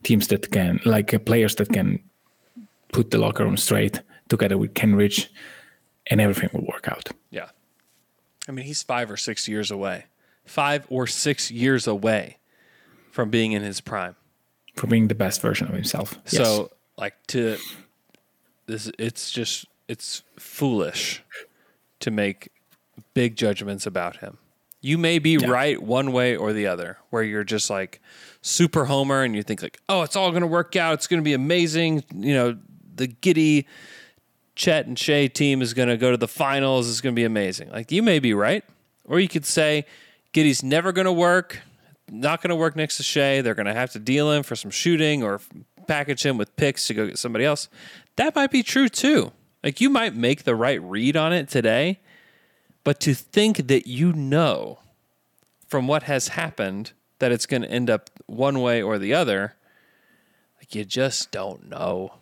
[0.02, 2.00] Teams that can, like uh, players that can
[2.92, 5.28] put the locker room straight together with Kenrich,
[6.08, 7.10] and everything will work out.
[7.30, 7.50] Yeah.
[8.48, 10.06] I mean, he's five or six years away,
[10.44, 12.38] five or six years away
[13.10, 14.16] from being in his prime.
[14.76, 16.18] from being the best version of himself.
[16.24, 16.36] Yes.
[16.36, 17.58] So, like to
[18.66, 21.22] this, it's just it's foolish
[22.00, 22.48] to make
[23.14, 24.38] big judgments about him.
[24.80, 28.00] You may be right one way or the other, where you're just like
[28.40, 30.94] super homer and you think like, oh, it's all going to work out.
[30.94, 32.02] It's going to be amazing.
[32.14, 32.58] You know,
[32.94, 33.66] the Giddey
[34.56, 36.90] Chet and Shai team is going to go to the finals.
[36.90, 37.70] It's going to be amazing.
[37.70, 38.64] Like you may be right,
[39.04, 39.84] or you could say
[40.32, 41.60] Giddey's never going to work.
[42.10, 43.42] Not going to work next to Shai.
[43.42, 45.40] They're going to have to deal him for some shooting or
[45.86, 47.68] package him with picks to go get somebody else.
[48.16, 49.32] That might be true too.
[49.62, 52.00] Like you might make the right read on it today,
[52.84, 54.78] but to think that you know
[55.68, 59.54] from what has happened that it's going to end up one way or the other,
[60.58, 62.14] like you just don't know.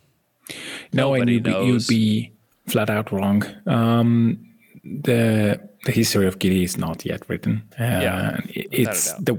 [0.92, 2.32] No, and Nobody you'd be, you'd be
[2.66, 3.44] flat out wrong.
[3.66, 4.49] Um,
[4.84, 7.62] the the history of Giddey is not yet written.
[7.78, 9.38] Uh, Yeah, it- without a it's the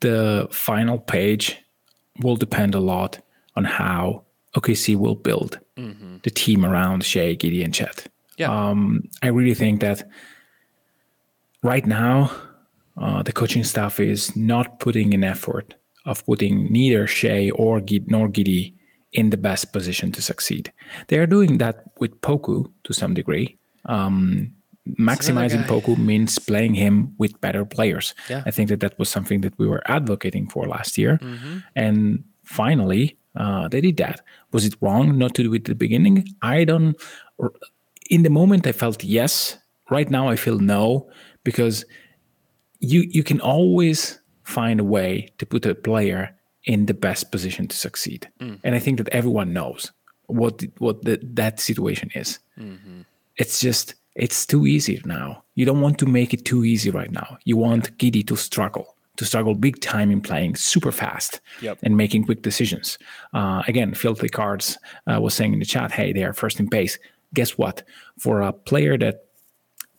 [0.00, 1.56] the final page
[2.22, 3.20] will depend a lot
[3.56, 4.22] on how
[4.56, 5.58] OKC will build
[6.22, 8.06] the team around Shai, Giddey, and Chet.
[8.38, 8.50] Yeah.
[8.50, 10.08] Um, I really think that
[11.62, 12.30] right now
[12.96, 15.74] uh, the coaching staff is not putting an effort
[16.06, 18.74] of putting neither Shai or Gid, nor Giddey
[19.12, 20.72] in the best position to succeed.
[21.08, 23.56] They are doing that with Poku to some degree.
[23.86, 24.52] Um,
[24.98, 28.14] maximizing Poku means playing him with better players.
[28.28, 28.42] Yeah.
[28.44, 31.18] I think that that was something that we were advocating for last year,
[31.74, 34.20] and finally uh, they did that.
[34.52, 36.28] Was it wrong not to do it at the beginning?
[36.42, 36.96] I don't.
[38.10, 39.58] In the moment, I felt yes.
[39.90, 41.08] Right now, I feel no
[41.44, 41.84] because
[42.80, 47.68] you you can always find a way to put a player in the best position
[47.68, 48.28] to succeed.
[48.64, 49.92] And I think that everyone knows
[50.26, 52.38] what what the, that situation is.
[53.36, 55.42] It's just it's too easy now.
[55.56, 57.36] You don't want to make it too easy right now.
[57.44, 61.78] You want Giddey to struggle, to struggle big time in playing super fast Yep.
[61.82, 62.96] and making quick decisions.
[63.32, 64.78] Uh, again, Filthy Cards
[65.12, 66.98] uh, was saying in the chat, "Hey, they are first in pace."
[67.34, 67.82] Guess what?
[68.20, 69.24] For a player that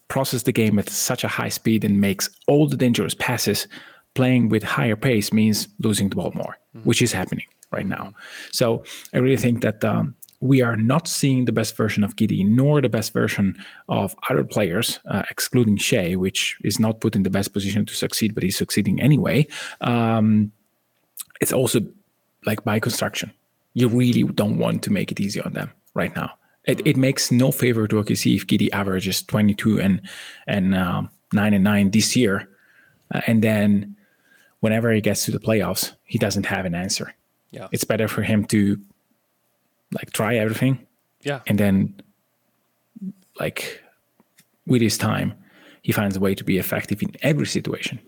[0.07, 3.67] process the game at such a high speed and makes all the dangerous passes,
[4.13, 8.13] playing with higher pace means losing the ball more, which is happening right now.
[8.51, 8.83] So
[9.13, 10.15] I really think that um,
[10.45, 13.55] we are not seeing the best version of Giddey, nor the best version
[13.89, 17.95] of other players, uh, excluding Shai, which is not put in the best position to
[17.95, 19.47] succeed, but he's succeeding anyway.
[19.81, 20.51] Um,
[21.41, 21.81] it's also
[22.45, 23.31] like by construction.
[23.73, 26.31] You really don't want to make it easy on them right now.
[26.65, 30.01] It, it makes no favor to OKC if Giddey averages 22 and
[30.47, 32.47] and um, nine and nine this year,
[33.13, 33.95] uh, and then
[34.61, 37.13] whenever he gets to the playoffs, he doesn't have an answer.
[37.51, 37.67] Yeah.
[37.71, 38.79] It's better for him to
[39.97, 40.85] like try everything
[41.23, 41.39] Yeah.
[41.47, 41.95] and then
[43.39, 43.81] like
[44.67, 45.33] with his time,
[45.81, 47.99] he finds a way to be effective in every situation,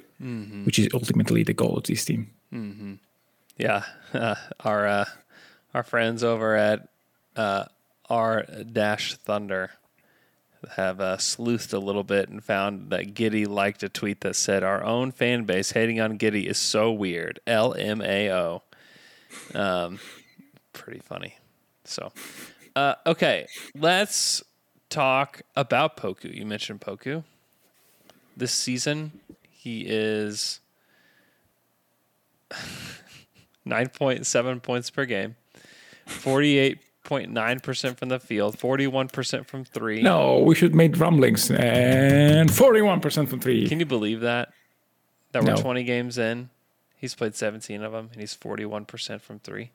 [0.65, 2.29] which is ultimately the goal of this team.
[3.57, 3.83] Yeah,
[4.13, 5.05] uh, our uh,
[5.73, 6.87] our friends over at
[7.35, 7.65] uh,
[8.09, 9.71] R Dash Thunder
[10.75, 14.63] have uh, sleuthed a little bit and found that Giddey liked a tweet that said,
[14.63, 18.61] "Our own fan base hating on Giddey is so weird." LMAO.
[19.53, 19.99] Um,
[20.73, 21.35] pretty funny.
[21.87, 22.11] So,
[22.75, 24.43] uh, okay, let's
[24.89, 26.33] talk about Poku.
[26.33, 27.23] You mentioned Poku.
[28.35, 29.19] This season,
[29.49, 30.59] he is
[33.67, 35.35] 9.7 points per game,
[36.07, 40.01] 48.9% from the field, 41% from three.
[40.01, 43.67] No, we should make rumblings and 41% from three.
[43.67, 44.53] Can you believe that?
[45.31, 45.61] That we're No.
[45.61, 46.49] 20 games in.
[46.95, 49.71] He's played 17 of them and he's 41% from three.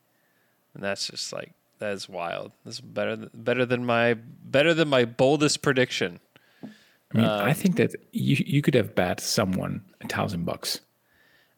[0.75, 1.53] And that's just like,
[1.83, 2.53] that is wild.
[2.65, 6.21] This is better than, better than my better than my boldest prediction.
[6.63, 6.69] I
[7.19, 10.81] mean, I um, think that you you could have bet someone a thousand bucks.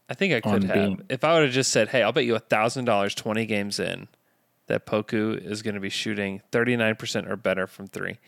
[0.09, 0.75] I think I could have.
[0.75, 3.45] being- if I would have just said, "Hey, I'll bet you a thousand dollars, twenty
[3.45, 4.09] games in,
[4.66, 8.18] that Poku is going to be shooting thirty nine percent or better from three.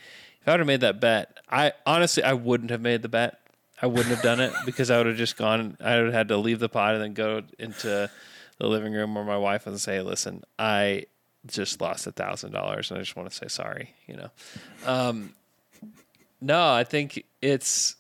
[0.43, 3.41] If I would have made that bet, I honestly I wouldn't have made the bet.
[3.81, 5.79] I wouldn't have done it because I would have just gone.
[5.81, 8.11] I would have had to leave the pod and then go into
[8.59, 11.07] the living room where my wife and say, "Listen, I
[11.49, 14.31] just lost a thousand dollars and I just want to say sorry." You know.
[14.85, 15.35] Um,
[16.41, 17.97] no, I think it's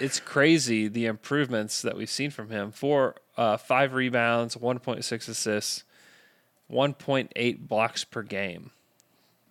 [0.00, 2.72] it's crazy the improvements that we've seen from him.
[2.72, 5.84] Four, uh, five rebounds, one point six assists,
[6.66, 8.70] one point eight blocks per game,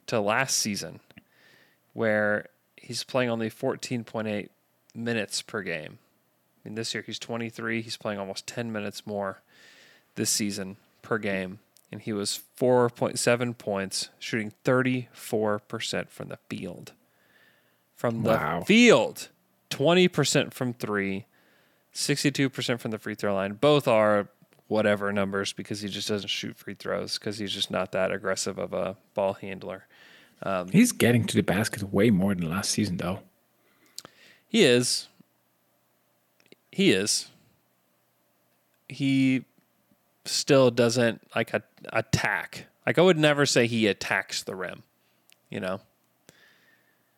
[0.08, 1.00] to last season,
[1.94, 4.52] where he's playing only fourteen point eight
[4.94, 6.00] minutes per game.
[6.64, 7.82] I mean, this year he's twenty three.
[7.82, 9.42] He's playing almost ten minutes more
[10.16, 11.60] this season per game,
[11.92, 16.94] and he was four point seven points, shooting thirty four percent from the field.
[17.96, 18.62] From the Wow.
[18.62, 19.30] field.
[19.70, 21.26] 20% from three,
[21.94, 23.54] 62% from the free throw line.
[23.54, 24.30] Both are
[24.68, 28.58] whatever numbers because he just doesn't shoot free throws because he's just not that aggressive
[28.58, 29.86] of a ball handler.
[30.42, 33.20] Um, he's getting to the basket way more than last season, though.
[34.48, 35.08] He is.
[36.72, 37.28] He is.
[38.88, 39.46] He
[40.30, 42.68] still doesn't like a, attack.
[42.86, 44.84] Like I would never say he attacks the rim.
[45.50, 45.82] You know,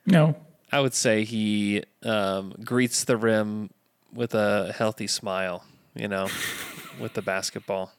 [0.06, 0.36] No,
[0.72, 3.70] I would say he um, greets the rim
[4.14, 5.66] with a healthy smile.
[5.96, 6.30] You know,
[7.00, 7.92] with the basketball.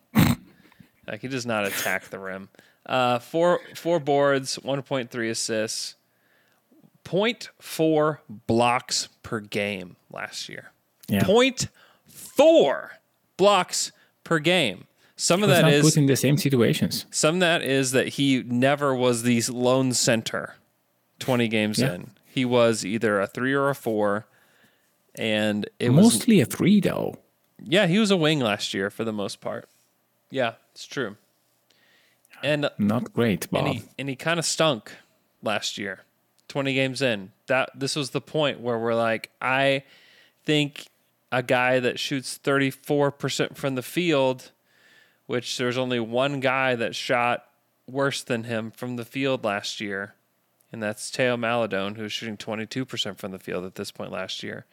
[1.07, 2.49] Like he does not attack the rim.
[2.87, 5.97] Uh, four four boards, one point three assists,
[7.05, 10.73] 0.4 blocks per game last year.
[11.09, 11.25] yeah.
[11.25, 12.89] 0.4
[13.37, 13.93] blocks
[14.25, 14.85] per game.
[15.17, 17.07] Some of that is put in the same situations.
[17.11, 20.57] some of that is that he never was the lone center
[21.21, 21.95] 20 games Yeah.
[21.95, 22.11] in.
[22.27, 24.27] He was either a 3 or a 4
[25.15, 27.17] and it was Mostly a three, though.
[27.63, 29.69] yeah, he was a wing last year for the most part.
[30.31, 31.17] Yeah, it's true.
[32.43, 33.67] And Not great, Bob.
[33.67, 34.91] and he and he kind of stunk
[35.43, 36.01] last year.
[36.49, 37.33] 20 games in.
[37.47, 39.85] That this was the point where we're like I
[40.45, 40.87] think
[41.31, 44.51] a guy that shoots 34% from the field,
[45.33, 47.47] which there's only one guy that shot
[47.87, 50.12] worse than him from the field last year,
[50.70, 54.66] and that's Theo Maledon who's shooting 22% from the field at this point last year.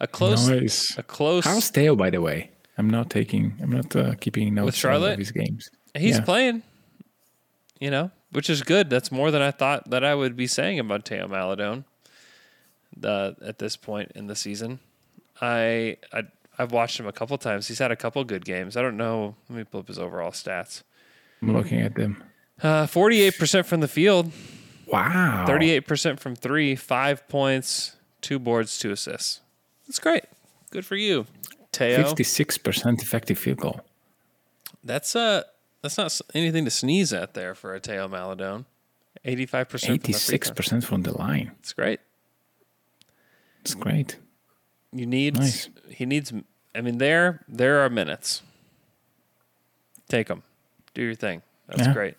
[0.00, 0.96] A close Nice.
[0.96, 2.50] a close How's Theo, by the way?
[2.78, 3.58] I'm not taking.
[3.62, 5.12] I'm not uh, keeping notes Charlotte?
[5.12, 5.68] of his games.
[5.94, 6.24] He's Yeah.
[6.24, 6.62] playing,
[7.78, 8.88] you know, which is good.
[8.88, 11.84] That's more than I thought that I would be saying about Theo Maledon
[13.04, 14.80] uh, at this point in the season.
[15.42, 16.22] I, I
[16.58, 17.68] I've watched him a couple times.
[17.68, 18.76] He's had a couple good games.
[18.76, 19.34] I don't know.
[19.48, 20.82] Let me pull up his overall stats.
[21.42, 22.22] I'm looking at them.
[22.62, 24.32] Uh, Forty-eight percent from the field,
[24.86, 25.44] Wow.
[25.46, 29.40] thirty-eight percent from three, five points, two boards, two assists.
[29.86, 30.24] That's great.
[30.70, 31.26] Good for you,
[31.72, 32.02] Theo.
[32.02, 33.80] Fifty-six percent effective field goal.
[34.82, 35.42] That's uh
[35.82, 38.64] that's not anything to sneeze at there for a Theo Maledon.
[39.24, 41.52] Eighty-five percent from the Eighty-six percent from the line.
[41.60, 42.00] It's great.
[43.60, 44.16] It's great.
[44.92, 45.68] You need Nice.
[45.88, 46.32] he needs.
[46.74, 48.42] I mean, there there are minutes.
[50.08, 50.42] Take them.
[50.94, 51.42] Do your thing.
[51.68, 51.92] That's Yeah.
[51.92, 52.14] great.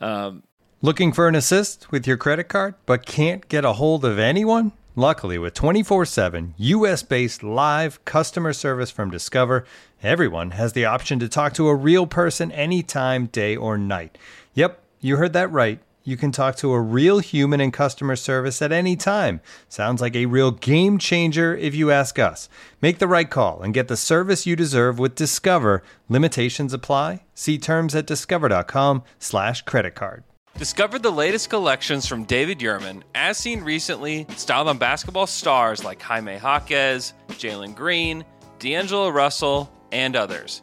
[0.00, 0.42] Um,
[0.80, 4.72] Looking for an assist with your credit card, but can't get a hold of anyone?
[4.94, 9.64] Luckily, with 24 7 US based live customer service from Discover,
[10.02, 14.18] everyone has the option to talk to a real person anytime, day or night.
[14.54, 15.80] Yep, you heard that right.
[16.08, 19.42] You can talk to a real human in customer service at any time.
[19.68, 22.48] Sounds like a real game changer if you ask us.
[22.80, 25.82] Make the right call and get the service you deserve with Discover.
[26.08, 27.24] Limitations apply.
[27.34, 30.24] See terms at discover.com/slash credit card.
[30.56, 36.00] Discover the latest collections from David Yurman, as seen recently, styled on basketball stars like
[36.00, 38.24] Jaime Jaquez, Jalen Green,
[38.60, 40.62] D'Angelo Russell, and others.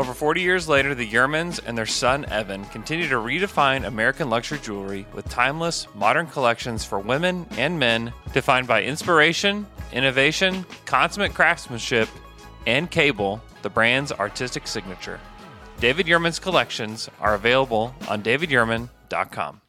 [0.00, 4.58] Over 40 years later, the Yurmans and their son Evan continue to redefine American luxury
[4.58, 12.08] jewelry with timeless, modern collections for women and men defined by inspiration, innovation, consummate craftsmanship,
[12.66, 15.20] and cable, the brand's artistic signature.
[15.80, 19.60] David Yurman's collections are available on davidyurman.com.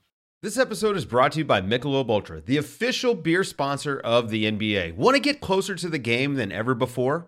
[0.42, 4.50] This episode is brought to you by Michelob Ultra, the official beer sponsor of the
[4.50, 4.96] NBA.
[4.96, 7.28] Want to get closer to the game than ever before?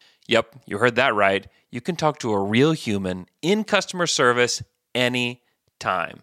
[0.27, 1.47] Yep, you heard that right.
[1.71, 4.61] You can talk to a real human in customer service
[4.93, 5.41] any
[5.79, 6.21] time.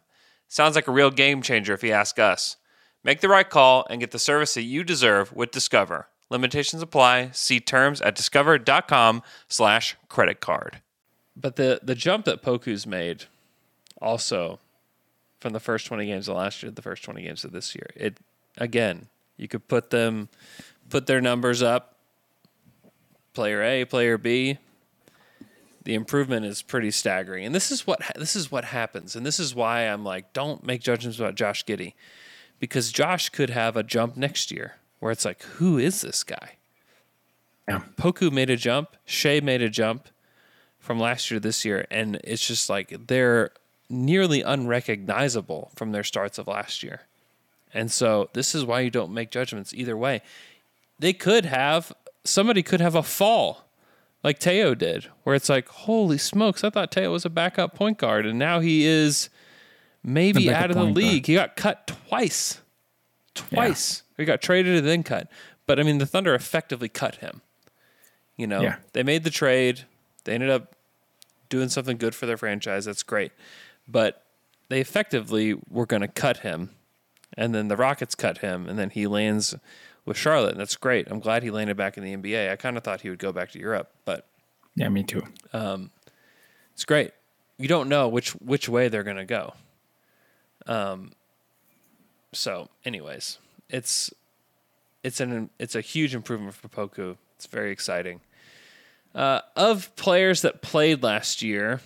[0.49, 2.57] Sounds like a real game changer if you ask us.
[3.05, 6.09] Make the right call and get the service that you deserve with Discover.
[6.31, 7.31] Limitations apply.
[7.33, 10.81] See terms at discover.com slash credit card.
[11.37, 13.25] But the, the jump that Poku's made
[14.01, 14.59] also
[15.41, 17.75] from the first 20 games of last year to the first 20 games of this
[17.75, 18.19] year, it
[18.59, 20.29] again, you could put them
[20.91, 21.98] put their numbers up.
[23.39, 24.59] Player A, player B,
[25.85, 27.45] the improvement is pretty staggering.
[27.47, 29.15] And this is what this is what happens.
[29.15, 31.93] And this is why I'm like, don't make judgments about Josh Giddey
[32.59, 36.57] because Josh could have a jump next year where it's like, who is this guy?
[37.69, 37.83] Yeah.
[37.97, 40.09] Poku made a jump, Shai made a jump
[40.81, 43.53] from last year to this year, and it's just like they're
[43.89, 47.03] nearly unrecognizable from their starts of last year.
[47.73, 50.23] And so this is why you don't make judgments either way.
[50.99, 51.93] They could have
[52.29, 53.65] somebody could have a fall
[54.25, 57.99] like Theo did, where it's like, holy smokes, I thought Theo was a backup point
[57.99, 59.29] guard, and now he is
[60.03, 61.23] maybe out of the league.
[61.23, 61.27] guard.
[61.27, 62.61] He got cut twice.
[63.35, 64.03] Twice.
[64.17, 65.31] He got traded and then cut.
[65.67, 67.43] But I mean the Thunder effectively cut him.
[68.37, 68.77] You know, Yeah.
[68.93, 69.85] they made the trade.
[70.25, 70.75] They ended up
[71.49, 72.85] doing something good for their franchise.
[72.87, 73.33] That's great.
[73.87, 74.25] But
[74.69, 76.71] they effectively were going to cut him.
[77.37, 78.69] And then the Rockets cut him.
[78.69, 79.55] And then he lands
[80.09, 80.53] with Charlotte.
[80.53, 81.09] And that's great.
[81.11, 82.51] I'm glad he landed back in the NBA.
[82.51, 84.27] I kind of thought he would go back to Europe, but
[84.75, 85.23] Yeah, me too.
[85.53, 87.13] it's great.
[87.59, 89.55] You don't know which which way they're going to go.
[90.67, 91.13] Um
[92.33, 93.39] so anyways,
[93.69, 94.13] it's
[95.03, 97.17] it's an it's a huge improvement for Poku.
[97.37, 98.21] It's very exciting.
[99.15, 101.81] Uh, of players that played last year,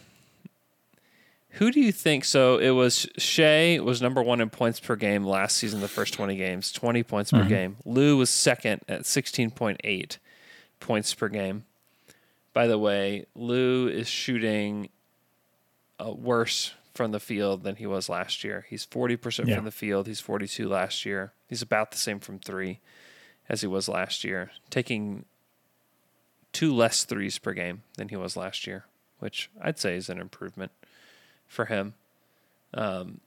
[1.57, 2.25] who do you think?
[2.25, 6.15] So it was Shai was number one in points per game last season, the first
[6.15, 7.77] 20 games, 20 points per game.
[7.85, 10.17] Lu was second at 16.8
[10.81, 11.65] points per game.
[12.55, 14.89] By the way, Lu is shooting
[16.05, 18.67] uh, worse from the field than he was last year.
[18.69, 19.57] He's 40% Yeah.
[19.57, 20.07] from the field.
[20.07, 21.33] He's 42 last year.
[21.49, 22.81] He's about the same from three
[23.49, 25.25] as he was last year, taking
[26.53, 28.85] two less threes per game than he was last year,
[29.19, 30.71] which I'd say is an improvement
[31.53, 31.95] for him.
[32.75, 33.21] Um,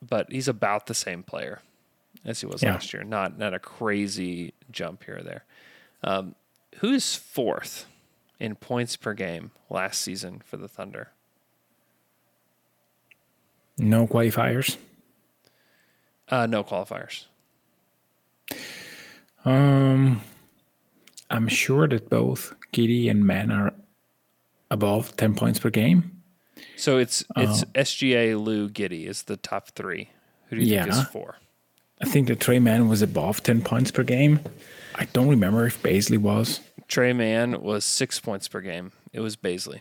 [0.00, 1.60] but he's about the same player
[2.24, 2.72] as he was Yeah.
[2.72, 3.04] last year.
[3.04, 5.44] Not not a crazy jump here or there.
[6.02, 6.34] Um,
[6.76, 7.86] who's fourth
[8.38, 11.10] in points per game last season for the Thunder?
[13.76, 14.76] No qualifiers.
[16.28, 17.26] Uh, no qualifiers.
[19.44, 20.20] Um,
[21.30, 23.72] I'm sure that both Giddey and Mann are
[24.70, 26.19] above 10 points per game.
[26.76, 30.10] So it's it's Uh, SGA, Lu, Giddey is the top three.
[30.48, 31.04] Who do you think is Yeah.
[31.04, 31.36] four?
[32.02, 34.40] I think that Tre Mann was above 10 points per game.
[34.94, 38.92] I don't remember if Bazley was Tre Mann was six points per game.
[39.12, 39.80] It was Bazley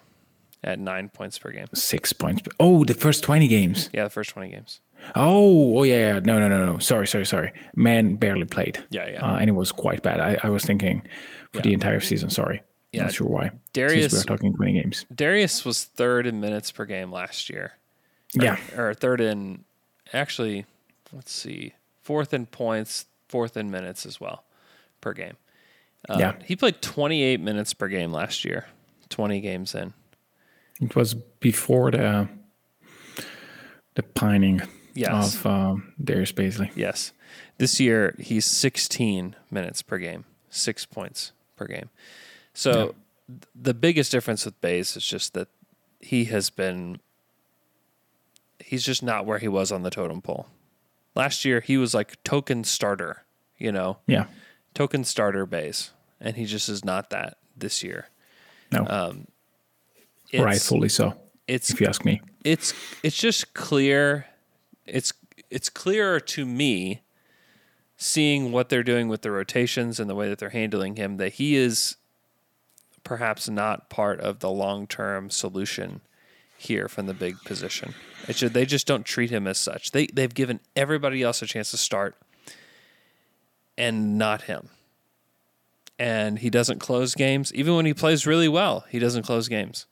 [0.63, 1.67] at nine points per game.
[1.73, 2.41] six points.
[2.41, 3.89] Per- oh, the first 20 games.
[3.93, 4.82] Yeah, the first twenty games.
[5.15, 6.19] Oh, oh yeah, yeah.
[6.19, 6.77] No, no, no, no.
[6.80, 7.53] Sorry, sorry, sorry.
[7.73, 8.84] Mann barely played.
[8.89, 9.25] Yeah, yeah.
[9.25, 10.19] Uh, and it was quite bad.
[10.19, 11.01] I, I was thinking
[11.53, 12.30] for the entire season.
[12.30, 12.61] Sorry.
[12.92, 13.04] Yeah.
[13.04, 13.52] Not sure why.
[13.74, 15.06] Darius- we're talking 20 games.
[15.14, 17.74] Darius was third in minutes per game last year.
[18.40, 18.58] Or- Yeah.
[18.78, 19.64] or third in
[20.14, 20.66] actually,
[21.14, 24.44] let's see, fourth in points, fourth in minutes as well
[25.02, 25.38] per game.
[26.08, 26.34] Uh, yeah.
[26.46, 28.66] he played 28 minutes per game last year,
[29.10, 29.94] 20 games in.
[30.82, 32.28] It was before the
[33.96, 34.62] the pining
[34.96, 35.36] Yes.
[35.36, 36.72] of um, Darius Bazley.
[36.76, 37.12] Yes.
[37.58, 41.90] This year, he's 16 minutes per game, six points per game.
[42.60, 42.74] So
[43.28, 45.47] th- the biggest difference with Bays is just that
[46.01, 46.99] he has been,
[48.60, 50.47] he's just not where he was on the totem pole.
[51.16, 53.24] Last year, he was like token starter,
[53.57, 54.26] you know, Yeah.
[54.74, 58.10] token starter Bays, and he just is not that this year.
[58.72, 58.86] No.
[58.88, 59.28] Um,
[60.32, 61.14] it's, rightfully so,
[61.47, 62.22] It's if you ask me.
[62.43, 64.28] it's it's just clear
[64.86, 65.12] it's
[65.49, 67.01] it's clearer to me
[67.97, 71.34] seeing what they're doing with the rotations and the way that they're handling him that
[71.34, 71.95] he is
[73.04, 76.02] perhaps not part of the long-term solution
[76.58, 77.93] here from the big position.
[78.30, 79.91] Should, they just don't treat him as such.
[79.91, 82.16] They they've given everybody else a chance to start
[83.78, 84.70] and not him.
[85.97, 88.86] And he doesn't close games even when he plays really well.
[88.89, 89.86] He doesn't close games.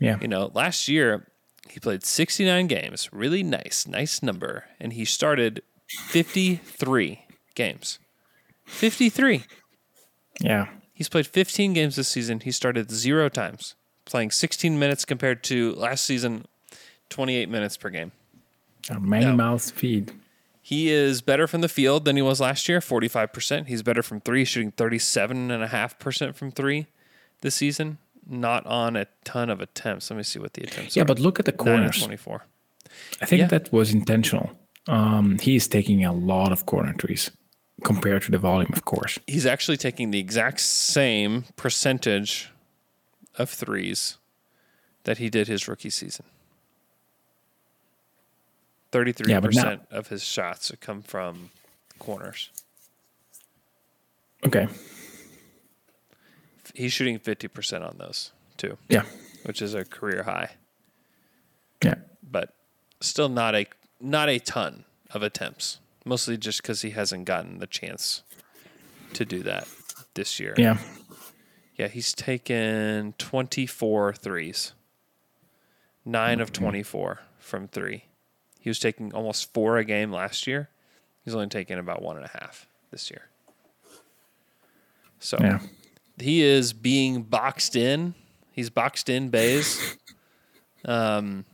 [0.00, 0.18] Yeah.
[0.20, 1.28] You know, last year
[1.70, 7.98] he played 69 games, really nice, nice number, and he started 53 games.
[8.66, 9.44] 53.
[10.40, 10.68] Yeah.
[10.98, 12.40] He's played 15 games this season.
[12.40, 16.44] He started zero times, playing 16 minutes compared to last season,
[17.08, 18.10] 28 minutes per game.
[18.90, 19.36] A many No.
[19.36, 20.10] mouths feed.
[20.60, 23.68] He is better from the field than he was last year, 45%.
[23.68, 26.86] He's better from three, shooting 37.5% from three
[27.42, 27.98] this season.
[28.28, 30.10] Not on a ton of attempts.
[30.10, 31.06] Let me see what the attempts Yeah, are.
[31.06, 31.98] but look at the corners.
[32.02, 32.44] 24.
[33.22, 33.46] I think Yeah.
[33.46, 34.50] that was intentional.
[34.88, 37.30] Um, he is taking a lot of corner trees
[37.84, 39.18] compared to the volume, of course.
[39.26, 42.50] he's actually taking the exact same percentage
[43.36, 44.16] of threes
[45.04, 46.24] that he did his rookie season.
[48.90, 51.50] Thirty-three Yeah, but now- percent of his shots come from
[51.98, 52.50] corners.
[54.46, 54.66] Okay.
[56.74, 59.04] He's shooting fifty percent on those too, Yeah.
[59.44, 60.52] which is a career high,
[61.84, 61.96] Yeah.
[62.22, 62.54] but
[63.00, 63.66] still not a
[64.00, 68.22] not a ton of attempts, mostly just because he hasn't gotten the chance
[69.14, 69.68] to do that
[70.14, 70.54] this year.
[70.56, 70.78] Yeah.
[71.76, 74.72] Yeah, he's taken 24 threes,
[76.04, 78.04] nine of 24 from three.
[78.58, 80.70] He was taking almost four a game last year.
[81.24, 83.28] He's only taking about one and a half this year.
[85.20, 85.60] So Yeah.
[86.18, 88.14] he is being boxed in.
[88.50, 89.96] He's boxed in Bays.
[90.84, 91.44] Um,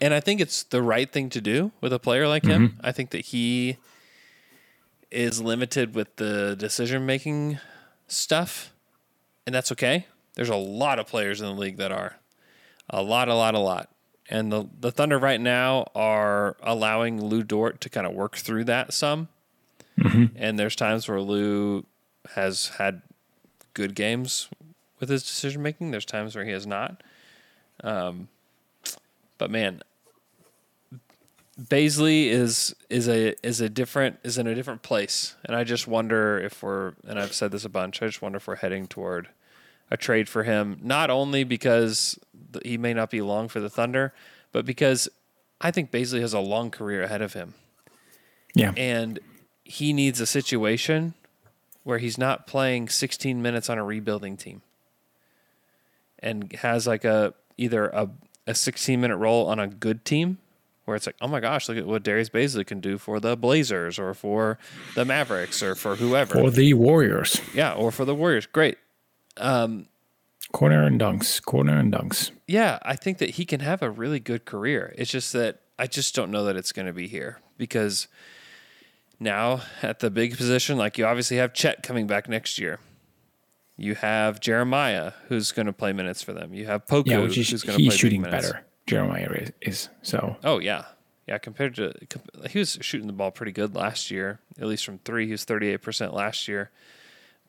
[0.00, 2.78] and I think it's the right thing to do with a player like him.
[2.82, 3.76] I think that he
[5.10, 7.58] is limited with the decision making
[8.08, 8.72] stuff,
[9.46, 10.06] and that's okay.
[10.34, 12.16] There's a lot of players in the league that are
[12.88, 13.90] a lot, a lot, a lot.
[14.30, 18.64] And the the Thunder right now are allowing Lu Dort to kind of work through
[18.64, 19.28] that some.
[20.36, 21.84] And there's times where Lu
[22.34, 23.02] has had
[23.74, 24.48] good games
[24.98, 25.90] with his decision making.
[25.90, 27.02] There's times where he has not.
[27.84, 28.28] Um,
[29.42, 29.82] but man,
[31.60, 35.88] Bazley is is a is a different is in a different place, and I just
[35.88, 38.00] wonder if we're and I've said this a bunch.
[38.00, 39.30] I just wonder if we're heading toward
[39.90, 42.20] a trade for him, not only because
[42.64, 44.14] he may not be long for the Thunder,
[44.52, 45.08] but because
[45.60, 47.54] I think Bazley has a long career ahead of him
[48.54, 48.72] Yeah.
[48.76, 49.18] and
[49.64, 51.14] he needs a situation
[51.82, 54.62] where he's not playing 16 minutes on a rebuilding team
[56.20, 58.08] and has like a either a,
[58.46, 60.38] a 16 minute role on a good team
[60.84, 63.36] where it's like oh my gosh look at what Darius Bazley can do for the
[63.36, 64.58] Blazers or for
[64.96, 67.40] the Mavericks or for whoever Or the Warriors.
[67.54, 68.78] yeah or for the Warriors great
[69.36, 69.86] um,
[70.52, 71.42] Corner and dunks.
[71.42, 72.30] Corner and dunks.
[72.46, 74.94] yeah, I think that he can have a really good career.
[74.98, 78.06] It's just that I just don't know that it's going to be here because
[79.18, 82.80] now at the big position, like you obviously have Chet coming back next year.
[83.82, 86.54] You have Jeremiah who's going to play minutes for them.
[86.54, 88.46] You have Poku Yeah, which is, who's going to play shooting minutes.
[88.46, 88.64] better.
[88.86, 90.36] Jeremiah is, is so.
[90.44, 90.84] Oh yeah,
[91.26, 91.38] yeah.
[91.38, 91.92] Compared to
[92.50, 95.26] he was shooting the ball pretty good last year, at least from three.
[95.26, 96.70] He was thirty eight percent last year.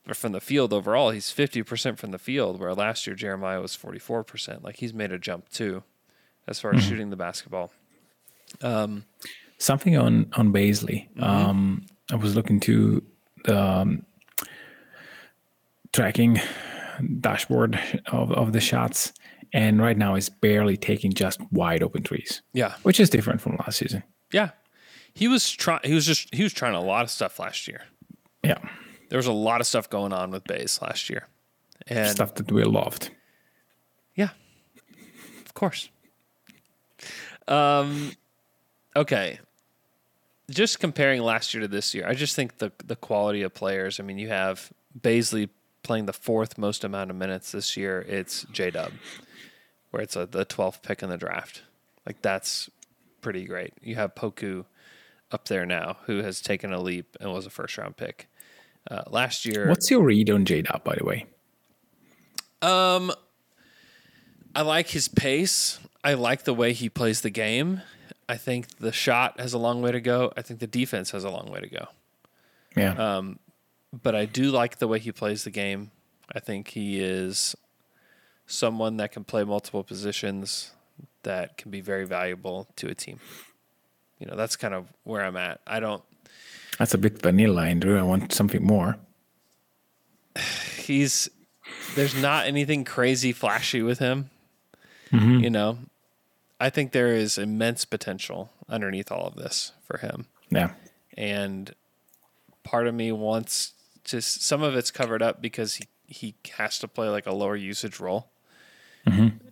[0.06, 3.60] But from the field overall, he's fifty percent from the field, where last year Jeremiah
[3.60, 4.62] was forty four percent.
[4.64, 5.82] Like he's made a jump too,
[6.46, 6.88] as far as Mm-hmm.
[6.90, 7.72] shooting the basketball.
[8.60, 9.04] Um,
[9.58, 11.08] Something on on Bazley.
[11.16, 11.22] Mm-hmm.
[11.22, 13.02] Um, I was looking to
[13.44, 14.04] the um,
[15.94, 16.40] tracking
[17.20, 19.12] dashboard of, of the shots,
[19.52, 23.56] and right now it's barely taking just wide open trees Yeah, which is different from
[23.56, 24.02] last season.
[24.32, 24.50] yeah.
[25.16, 25.78] He was trying.
[25.84, 27.82] He was just he was trying a lot of stuff last year.
[28.42, 28.58] Yeah,
[29.10, 31.28] There was a lot of stuff going on with Bays last year,
[31.86, 33.10] and stuff that we loved.
[34.16, 34.30] Yeah,
[35.46, 35.88] of course.
[37.46, 38.12] Um,
[38.96, 39.38] okay.
[40.50, 44.00] Just comparing last year to this year, I just think the the quality of players.
[44.00, 45.48] I mean, you have Bazley
[45.84, 48.04] playing the fourth most amount of minutes this year.
[48.08, 48.92] It's J Dub,
[49.90, 51.62] where it's a, the twelfth pick in the draft.
[52.04, 52.68] Like that's
[53.20, 53.72] pretty great.
[53.82, 54.64] You have Poku
[55.30, 58.28] up there now, who has taken a leap and was a first round pick.
[58.90, 61.26] Uh, last year, What's your read on J Dub, by the way?
[62.60, 63.12] Um,
[64.54, 65.78] I like his pace.
[66.02, 67.80] I like the way he plays the game.
[68.28, 70.32] I think the shot has a long way to go.
[70.36, 71.88] I think the defense has a long way to go.
[72.76, 73.36] Yeah, Uh,
[74.02, 75.90] But I do like the way he plays the game.
[76.34, 77.54] I think he is
[78.46, 80.72] someone that can play multiple positions
[81.22, 83.20] that can be very valuable to a team.
[84.18, 85.60] You know, that's kind of where I'm at.
[85.66, 86.02] I don't
[86.78, 87.98] that's a bit vanilla, Andrew.
[87.98, 88.96] I want something more.
[90.76, 91.30] he's
[91.94, 94.30] there's not anything crazy flashy with him.
[95.12, 95.44] Mm-hmm.
[95.44, 95.78] You know,
[96.60, 100.26] I think there is immense potential underneath all of this for him.
[100.50, 100.72] Yeah,
[101.16, 101.74] And
[102.64, 103.72] part of me wants
[104.04, 107.56] to some of it's covered up because he he has to play like a lower
[107.56, 108.30] usage role.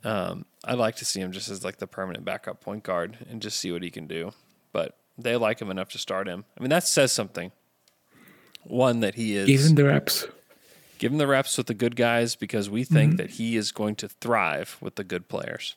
[0.05, 3.41] Um, I'd like to see him just as like the permanent backup point guard and
[3.43, 4.33] just see what he can do.
[4.73, 6.45] But they like him enough to start him.
[6.57, 7.53] I mean, that says something.
[8.65, 10.27] One that he is even the reps.
[10.99, 13.97] give him the reps with the good guys because we think that he is going
[13.97, 15.75] to thrive with the good players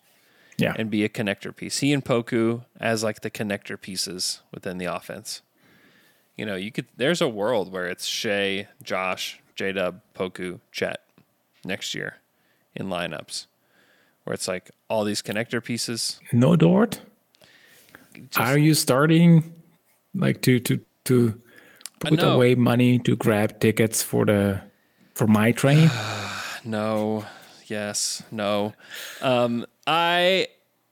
[0.58, 1.80] Yeah, and be a connector piece.
[1.80, 5.42] He and Poku as like the connector pieces within the offense.
[6.36, 11.02] You know, you could there's a world where it's Shai, Josh, J Dub, Poku, Chet
[11.64, 12.18] next year
[12.76, 13.48] in lineups.
[14.24, 16.20] Where it's like all these connector pieces.
[16.34, 17.00] no Dort.
[18.38, 19.54] Are you starting
[20.14, 21.42] like to to to
[22.00, 24.62] put away money to grab tickets for the
[25.14, 25.90] for my train?
[26.68, 27.24] No,
[27.68, 28.74] yes, no.
[29.22, 30.48] Um, I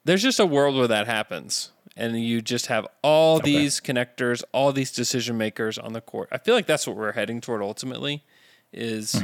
[0.06, 4.72] there's just a world where that happens, and you just have all these connectors, all
[4.72, 6.30] these decision makers on the court.
[6.32, 8.24] I feel like that's what we're heading toward ultimately.
[8.72, 9.24] Is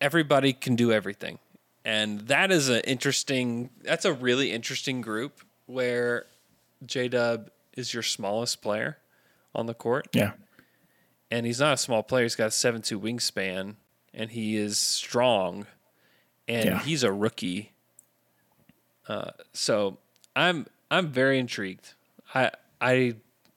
[0.00, 1.38] everybody can do everything,
[1.84, 3.70] and that is an interesting.
[3.82, 6.26] That's a really interesting group where
[6.84, 8.98] J Dub is your smallest player
[9.54, 10.08] on the court.
[10.12, 10.32] Yeah.
[11.30, 12.24] And he's not a small player.
[12.24, 13.76] He's got a 7 2 wingspan
[14.12, 15.66] and he is strong
[16.46, 16.78] and Yeah.
[16.82, 17.72] he's a rookie.
[19.08, 19.96] Uh, so
[20.36, 21.94] I'm I'm very intrigued.
[22.34, 23.14] I I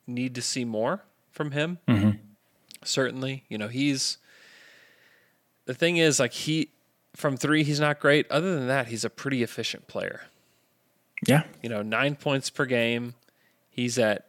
[0.08, 1.80] need to see more from him.
[1.88, 2.12] Mm-hmm.
[2.84, 4.18] Certainly, you know he's
[5.66, 6.70] the thing is like he
[7.14, 8.30] from three he's not great.
[8.32, 10.22] Other than that, he's a pretty efficient player.
[11.28, 11.44] Yeah.
[11.62, 13.16] You know, nine points per game.
[13.70, 14.28] He's at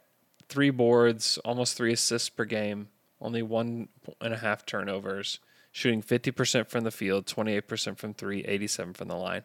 [0.49, 2.89] three boards, almost three assists per game.
[3.21, 3.87] Only one
[4.19, 5.39] and a half turnovers.
[5.71, 9.43] Shooting fifty percent from the field, twenty eight percent from three, 87 from the line.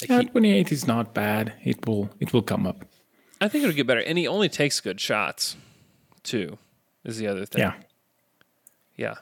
[0.00, 1.52] Like Yeah, he- 28 is not bad.
[1.64, 2.84] It will it will come up.
[3.40, 4.00] I think it'll get better.
[4.00, 5.56] And he only takes good shots,
[6.24, 6.58] too,
[7.04, 7.60] is the other thing.
[7.60, 7.74] Yeah.
[8.96, 9.14] Yeah.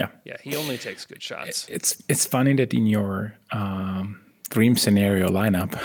[0.00, 0.08] Yeah.
[0.24, 0.36] Yeah.
[0.42, 1.66] He only takes good shots.
[1.68, 4.20] It's it's funny that in your um,
[4.50, 5.78] dream scenario lineup,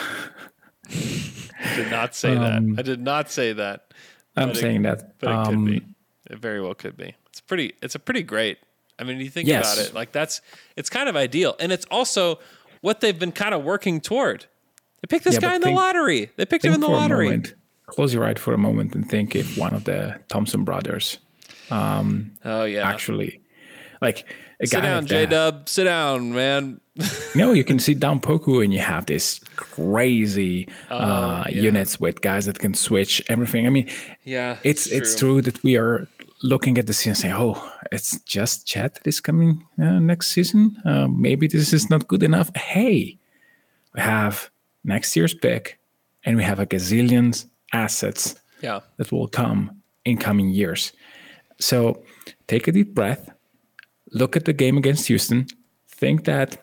[0.90, 2.62] I did not say that.
[2.78, 3.94] I did not say that.
[4.36, 5.20] I'm But it- saying that.
[5.20, 5.86] But it um, could be.
[6.30, 7.16] It very well could be.
[7.30, 8.58] It's pretty it's a pretty great.
[9.00, 9.74] I mean, you think Yes.
[9.74, 10.42] about it, like that's
[10.76, 11.56] it's kind of ideal.
[11.60, 12.40] And it's also
[12.82, 14.46] what they've been kind of working toward.
[15.02, 16.32] They picked this Yeah, guy in the lottery.
[16.38, 17.26] They picked him in the lottery.
[17.26, 17.54] moment,
[17.86, 21.20] close your eyes for a moment and think if one of the Thompson brothers
[21.72, 22.88] Oh yeah.
[22.88, 23.42] actually,
[24.02, 24.26] like
[24.60, 25.26] a Sit guy down, like J.
[25.28, 25.70] Dub.
[25.70, 26.82] Sit down, man.
[27.36, 31.62] No, you can sit down Poku and you have this crazy uh, Oh, yeah.
[31.62, 33.68] units with guys that can switch everything.
[33.68, 33.88] I mean,
[34.24, 34.58] Yeah.
[34.64, 36.08] it's it's true that we are
[36.42, 40.28] looking at the scene and saying, "Oh, it's just Chet that is coming uh, next
[40.32, 40.78] season.
[40.86, 43.18] Uh, maybe this is not good enough." Hey,
[43.96, 44.50] we have
[44.84, 45.80] next year's pick,
[46.24, 48.80] and we have a gazillion assets Yeah.
[48.98, 49.72] that will come
[50.06, 50.94] in coming years.
[51.60, 52.04] So
[52.48, 53.30] take a deep breath,
[54.12, 55.46] look at the game against Houston,
[55.88, 56.58] think that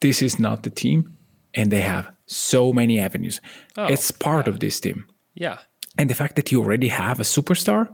[0.00, 1.16] this is not the team,
[1.54, 3.40] and they have so many avenues.
[3.76, 5.04] it's part of this team.
[5.34, 5.58] Yeah.
[5.98, 7.88] And the fact that you already have a superstar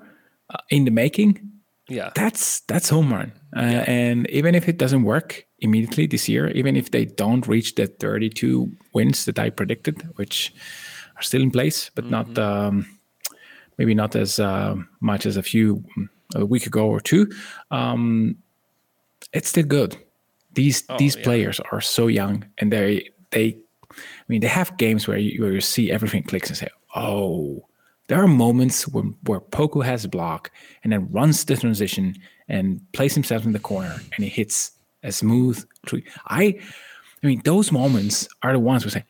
[0.50, 1.40] uh, in the making,
[1.92, 2.10] Yeah.
[2.14, 3.32] that's that's home run.
[3.54, 7.74] Uh, And even if it doesn't work immediately this year, even if they don't reach
[7.74, 10.54] the 32 wins that I predicted, which
[11.16, 12.86] are still in place, but not um,
[13.78, 15.84] maybe not as uh, much as a few
[16.34, 17.30] a week ago or two,
[17.70, 18.36] um,
[19.32, 19.96] it's still good.
[20.54, 21.24] These these yeah.
[21.24, 23.56] players are so young, and they they,
[23.90, 27.66] I mean, they have games where you, where you see everything clicks and say, oh.
[28.12, 30.50] There are moments when, where Poku has a block
[30.84, 32.14] and then runs the transition
[32.46, 36.04] and places himself in the corner and he hits a smooth three.
[36.26, 36.60] I,
[37.22, 39.06] I mean, those moments are the ones where say,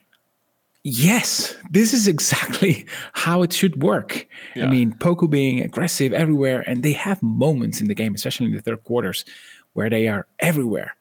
[0.84, 4.28] yes, this is exactly how it should work.
[4.55, 8.55] I mean, Poku being aggressive everywhere, and they have moments in the game, especially in
[8.55, 9.24] the third quarters,
[9.72, 10.94] where they are everywhere.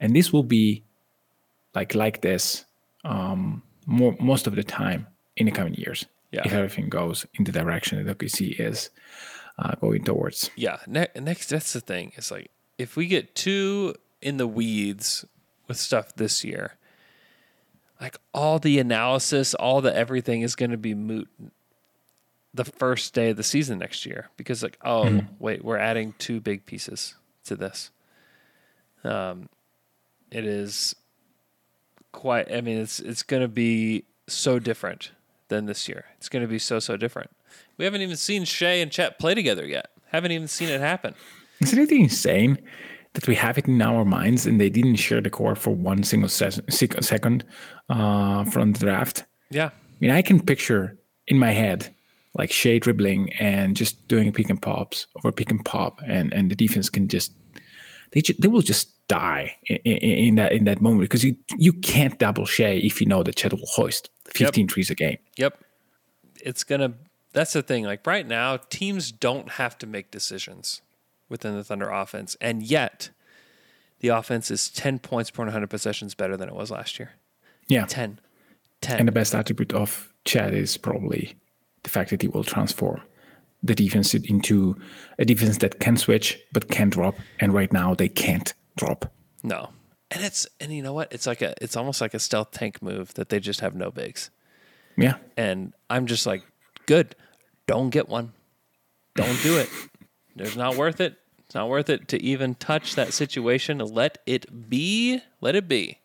[0.00, 0.82] And this will be
[1.74, 2.64] like like this
[3.04, 6.06] um, more most of the time in the coming years.
[6.34, 6.42] Yeah.
[6.44, 8.90] If everything goes in the direction that OKC is
[9.58, 10.50] uh, going towards.
[10.56, 10.78] Yeah.
[10.86, 12.12] Ne- next, that's the thing.
[12.16, 15.24] It's like if we get too in the weeds
[15.68, 16.74] with stuff this year,
[18.00, 21.28] like all the analysis, all the everything is going to be moot
[22.52, 26.40] the first day of the season next year because, like, oh, wait, we're adding two
[26.40, 27.14] big pieces
[27.44, 27.90] to this.
[29.02, 29.48] Um,
[30.30, 30.96] it is
[32.12, 32.52] quite.
[32.52, 35.12] I mean, it's it's going to be so different
[35.48, 36.06] than this year.
[36.16, 37.30] It's going to be so so different.
[37.76, 39.90] We haven't even seen Shai and Chet play together yet.
[40.10, 41.14] Haven't even seen it happen.
[41.60, 42.58] Isn't it insane
[43.14, 46.02] that we have it in our minds and they didn't share the court for one
[46.02, 47.44] single second
[47.88, 49.24] uh, from the draft?
[49.50, 49.66] Yeah.
[49.66, 51.94] I mean, I can picture in my head
[52.34, 56.50] like Shai dribbling and just doing pick and pops or pick and pop, and, and
[56.50, 57.32] the defense can just
[58.12, 61.36] they ju- they will just die in, in, in that in that moment because you
[61.56, 65.18] you can't double Shai if you know that Chet will hoist 15 trees a game.
[65.36, 65.62] Yep.
[66.40, 66.94] It's going to,
[67.32, 67.84] that's the thing.
[67.84, 70.82] Like right now, teams don't have to make decisions
[71.28, 72.36] within the Thunder offense.
[72.40, 73.10] And yet,
[74.00, 77.12] the offense is 10 points per 100 possessions better than it was last year.
[77.68, 78.20] Yeah, 10.
[78.82, 78.98] 10.
[78.98, 81.34] and the best attribute of Chet is probably
[81.84, 83.00] the fact that he will transform
[83.62, 84.76] the defense into
[85.18, 87.14] a defense that can switch but can drop.
[87.40, 89.10] And right now they can't drop.
[89.42, 89.70] no.
[90.14, 91.12] And it's, and you know what?
[91.12, 93.90] It's like a, it's almost like a stealth tank move that they just have no
[93.90, 94.30] bigs.
[94.96, 96.42] Yeah, And I'm just like,
[96.86, 97.16] good.
[97.66, 98.32] Don't get one.
[99.16, 99.68] Don't do it.
[100.36, 101.16] It's not worth it.
[101.46, 103.78] It's not worth it to even touch that situation.
[103.78, 105.20] Let it be.
[105.40, 105.98] Let it be.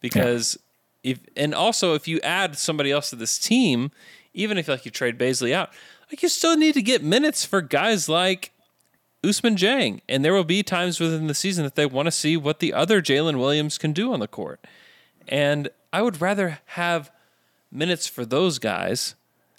[0.00, 0.58] Because
[1.02, 3.90] if and also if you add somebody else to this team,
[4.34, 5.70] even if like you trade Bazley out,
[6.10, 8.52] like you still need to get minutes for guys like
[9.26, 10.00] Ousmane Dieng.
[10.08, 12.72] And there will be times within the season that they want to see what the
[12.72, 14.64] other Jalen Williams can do on the court.
[15.28, 17.10] And I would rather have
[17.70, 19.14] minutes for those guys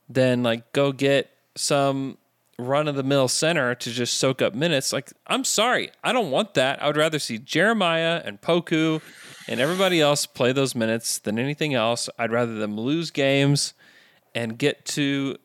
[0.10, 2.18] than like go get some
[2.60, 4.92] run of the mill center to just soak up minutes.
[4.92, 6.82] Like, I'm sorry, I don't want that.
[6.82, 9.02] I would rather see Jeremiah and Poku
[9.48, 12.10] and everybody else play those minutes than anything else.
[12.18, 13.74] I'd rather them lose games
[14.34, 15.38] and get to,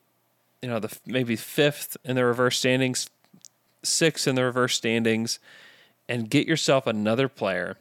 [0.63, 3.11] you know, the maybe fifth in the reverse standings,
[3.83, 5.39] sixth in the reverse standings,
[6.09, 7.79] and get yourself another player.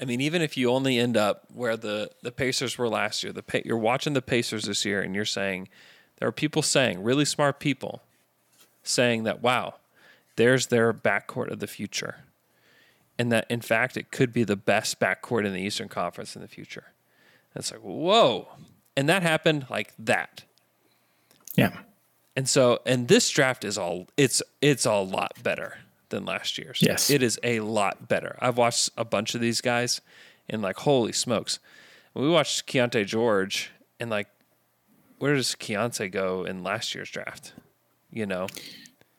[0.00, 3.32] I mean, even if you only end up where the the Pacers were last year,
[3.32, 5.68] the you're watching the Pacers this year, and you're saying
[6.18, 8.02] there are people saying, really smart people,
[8.82, 9.74] saying that, wow,
[10.36, 12.18] there's their backcourt of the future.
[13.18, 16.42] And that, in fact, it could be the best backcourt in the Eastern Conference in
[16.42, 16.92] the future.
[17.54, 18.48] And it's like, whoa.
[18.96, 20.44] And that happened like that.
[21.54, 21.76] Yeah.
[22.36, 25.78] And so, and this draft is all, it's, it's a lot better
[26.10, 26.80] than last year's.
[26.80, 27.10] Yes.
[27.10, 28.36] It is a lot better.
[28.40, 30.00] I've watched a bunch of these guys
[30.48, 31.58] and like, holy smokes.
[32.14, 34.28] We watched Keyonte George and like,
[35.18, 37.52] where does Keyonte go in last year's draft?
[38.10, 38.46] You know?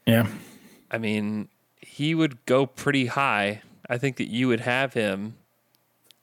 [0.05, 0.28] Yeah.
[0.89, 1.49] I mean,
[1.80, 3.62] he would go pretty high.
[3.89, 5.36] I think that you would have him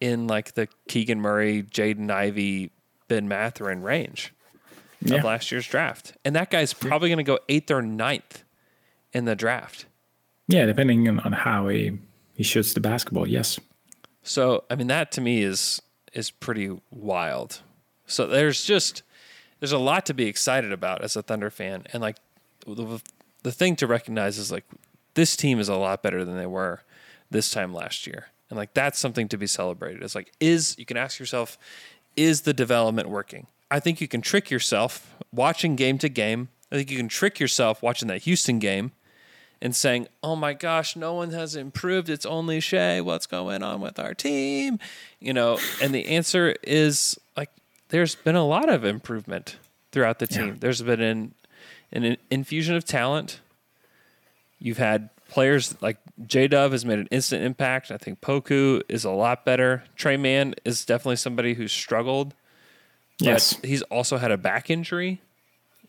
[0.01, 2.71] in like the Keegan Murray, Jaden Ivey,
[3.09, 4.33] Ben Mathurin range
[5.01, 5.19] Yeah.
[5.19, 6.15] of last year's draft.
[6.25, 8.43] And that guy's probably going to go eighth or ninth
[9.13, 9.87] in the draft.
[10.49, 11.99] Yeah, depending on, on how he,
[12.35, 13.61] he shoots the basketball, yes.
[14.23, 15.81] So, I mean, that to me is
[16.13, 17.61] is pretty wild.
[18.07, 19.03] So there's just
[19.61, 22.17] there's a lot to be excited about as a Thunder fan, and like
[22.67, 23.01] the,
[23.43, 24.65] the thing to recognize is like
[25.15, 26.83] this team is a lot better than they were
[27.31, 30.03] this time last year, and like that's something to be celebrated.
[30.03, 31.59] It's like is you can ask yourself,
[32.17, 33.47] is the development working?
[33.71, 36.49] I think you can trick yourself watching game to game.
[36.73, 38.93] I think you can trick yourself watching that Houston game
[39.61, 42.09] and saying, "Oh my gosh, no one has improved.
[42.09, 43.01] It's only Shai.
[43.01, 44.79] What's going on with our team?"
[45.21, 47.51] You know, and the answer is like
[47.89, 49.57] there's been a lot of improvement
[49.93, 50.57] throughout the team.
[50.61, 51.35] There's been an
[51.93, 53.41] an infusion of talent.
[54.59, 57.91] You've had players like J Dub has made an instant impact.
[57.91, 59.85] I think Poku is a lot better.
[59.97, 62.35] Tre Mann is definitely somebody who's struggled.
[63.21, 63.59] Yes.
[63.65, 65.21] he's also had a back injury,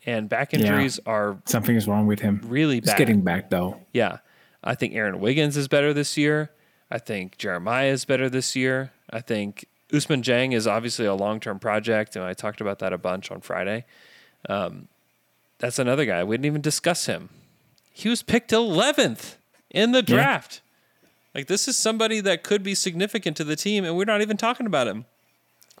[0.06, 2.40] and back injuries are Something is wrong with him.
[2.44, 2.98] really He's bad.
[2.98, 3.80] getting back, though.
[3.92, 4.18] Yeah.
[4.64, 6.50] I think Aaron Wiggins is better this year.
[6.90, 8.92] I think Jeremiah is better this year.
[9.10, 12.92] I think Ousmane Dieng is obviously a long term project, and I talked about that
[12.92, 13.84] a bunch on Friday.
[14.48, 14.88] Um,
[15.58, 16.24] that's another guy.
[16.24, 17.28] We didn't even discuss him.
[17.92, 19.36] He was picked 11th
[19.70, 20.62] in the draft.
[21.34, 24.36] Like, this is somebody that could be significant to the team, and we're not even
[24.36, 25.04] talking about him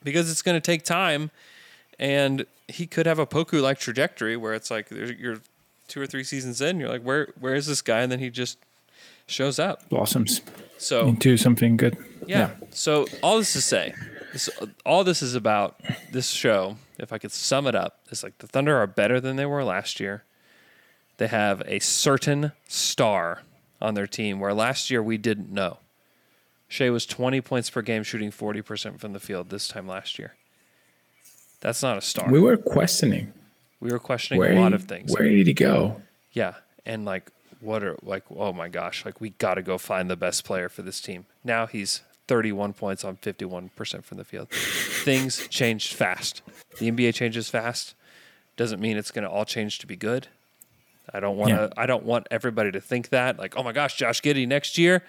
[0.02, 1.30] because it's going to take time.
[1.98, 5.40] And he could have a Poku like trajectory where it's like you're
[5.88, 8.00] two or three seasons in, you're like, where where is this guy?
[8.00, 8.58] And then he just
[9.26, 9.88] shows up.
[9.88, 10.40] Blossoms
[10.78, 11.96] So into something good.
[12.26, 12.50] yeah.
[12.70, 13.94] So all this to say,
[14.32, 14.48] this,
[14.86, 15.80] all this is about
[16.10, 16.76] this show.
[16.98, 19.64] If I could sum it up, it's like the Thunder are better than they were
[19.64, 20.22] last year.
[21.18, 23.42] They have a certain star
[23.80, 25.78] on their team where last year we didn't know.
[26.70, 30.34] Shai was 20 points per game, shooting 40% from the field this time last year.
[31.60, 32.30] That's not a star.
[32.30, 33.32] We were questioning
[33.80, 35.12] We were questioning where a lot he- of things.
[35.12, 36.00] Where did he go?
[36.32, 36.54] Yeah.
[36.86, 40.16] And like, what are, like, oh my gosh, like, we got to go find the
[40.16, 41.26] best player for this team.
[41.44, 44.48] Now he's 31 points on 51% from the field.
[44.50, 46.40] Things changed fast.
[46.78, 47.94] The NBA changes fast.
[48.56, 50.28] Doesn't mean it's going to all change to be good.
[51.12, 51.68] I don't want to, Yeah.
[51.82, 53.38] I don't want everybody to think that.
[53.38, 55.02] Like, oh my gosh, Josh Giddey next year,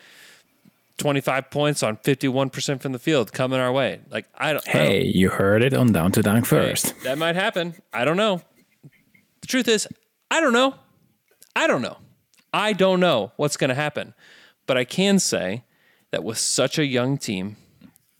[1.01, 3.99] 25 points on 51% from the field coming our way.
[4.09, 6.93] Like, I don't, I don't Hey, you heard it on Down to Dunk Hey, first.
[7.03, 7.73] that might happen.
[7.91, 8.41] I don't know.
[9.41, 9.87] The truth is,
[10.29, 10.75] I don't know.
[11.55, 11.97] I don't know.
[12.53, 14.13] I don't know what's going to happen.
[14.67, 15.63] But I can say
[16.11, 17.57] that with such a young team,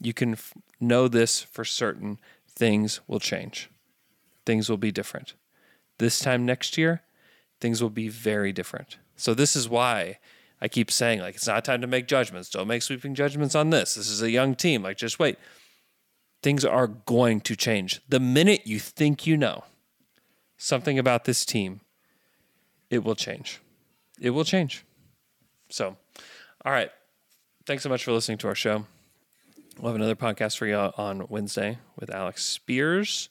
[0.00, 2.18] you can f- know this for certain
[2.48, 3.70] things will change.
[4.44, 5.34] Things will be different.
[5.98, 7.02] This time next year,
[7.60, 8.96] things will be very different.
[9.14, 10.18] So this is why
[10.62, 12.48] I keep saying like it's not time to make judgments.
[12.48, 13.96] Don't make sweeping judgments on this.
[13.96, 14.84] This is a young team.
[14.84, 15.36] Like just wait.
[16.40, 18.00] Things are going to change.
[18.08, 19.64] The minute you think you know
[20.56, 21.80] something about this team,
[22.90, 23.60] it will change.
[24.20, 24.84] It will change.
[25.68, 25.96] So,
[26.64, 26.90] all right.
[27.66, 28.86] Thanks so much for listening to our show.
[29.78, 33.30] We'll have another podcast for you on Wednesday with Alex Spears.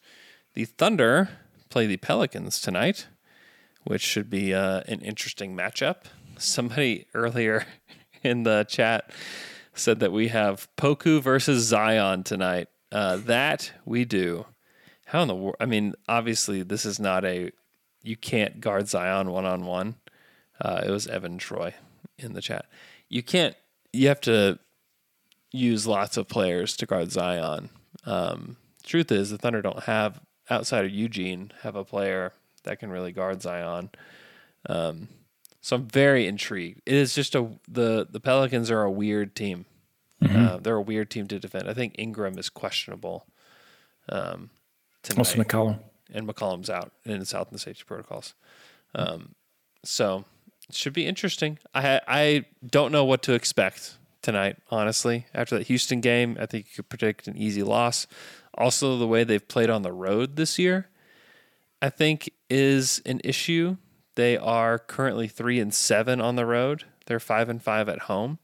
[0.54, 1.30] The Thunder
[1.70, 3.08] play the Pelicans tonight,
[3.86, 6.06] which should be uh, an interesting matchup.
[6.44, 7.66] Somebody earlier
[8.24, 9.12] in the chat
[9.74, 12.68] said that we have Poku versus Zion tonight.
[12.92, 14.46] Uh, that we do.
[15.06, 15.56] How in the world?
[15.60, 17.52] I mean, obviously, this is not a.
[18.04, 19.96] You can't guard Zion one on one.
[20.64, 21.74] It was Evan Troy
[22.18, 22.66] in the chat.
[23.10, 23.56] You can't.
[23.94, 24.60] You have to
[25.52, 27.70] use lots of players to guard Zion.
[28.06, 30.20] Um, truth is, the Thunder don't have
[30.50, 32.34] outside of Eugene have a player
[32.64, 33.90] that can really guard Zion.
[34.68, 35.08] Um,
[35.62, 36.82] so I'm very intrigued.
[36.86, 39.66] It is just a the the Pelicans are a weird team.
[40.24, 41.68] Uh, they're a weird team to defend.
[41.68, 43.26] I think Ingram is questionable.
[44.08, 44.52] Um,
[45.02, 45.80] tonight Also McCollum.
[46.14, 48.36] and McCollum's out in his health and safety protocols.
[48.94, 49.34] Um,
[49.84, 50.26] so
[50.70, 51.58] it should be interesting.
[51.74, 55.26] I I don't know what to expect tonight, honestly.
[55.34, 58.06] After that Houston game, I think you could predict an easy loss.
[58.56, 60.90] Also, the way they've played on the road this year,
[61.82, 63.78] I think is an issue.
[64.16, 66.84] They are currently three and seven on the road.
[67.06, 68.40] They're five and five at home.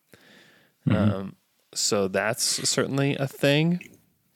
[0.90, 1.36] Um,
[1.74, 3.82] so that's certainly a thing.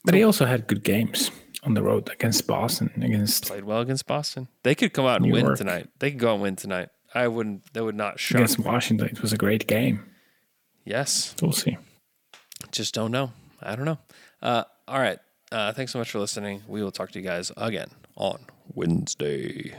[0.04, 1.32] But he also had good games
[1.64, 4.48] on the road against Boston, against played well against Boston.
[4.64, 5.58] They could come out and New win York.
[5.58, 5.88] tonight.
[6.00, 6.90] They could go and win tonight.
[7.14, 7.72] I wouldn't.
[7.74, 8.40] That would not shock.
[8.40, 8.60] against.
[8.60, 9.08] Washington.
[9.08, 10.04] It was a great game.
[10.84, 11.78] Yes, We'll see.
[12.72, 13.32] just don't know.
[13.62, 14.00] I don't know.
[14.42, 15.20] Uh, all right.
[15.52, 16.64] Uh, thanks so much for listening.
[16.68, 18.40] We will talk to you guys again on
[18.74, 19.76] Wednesday.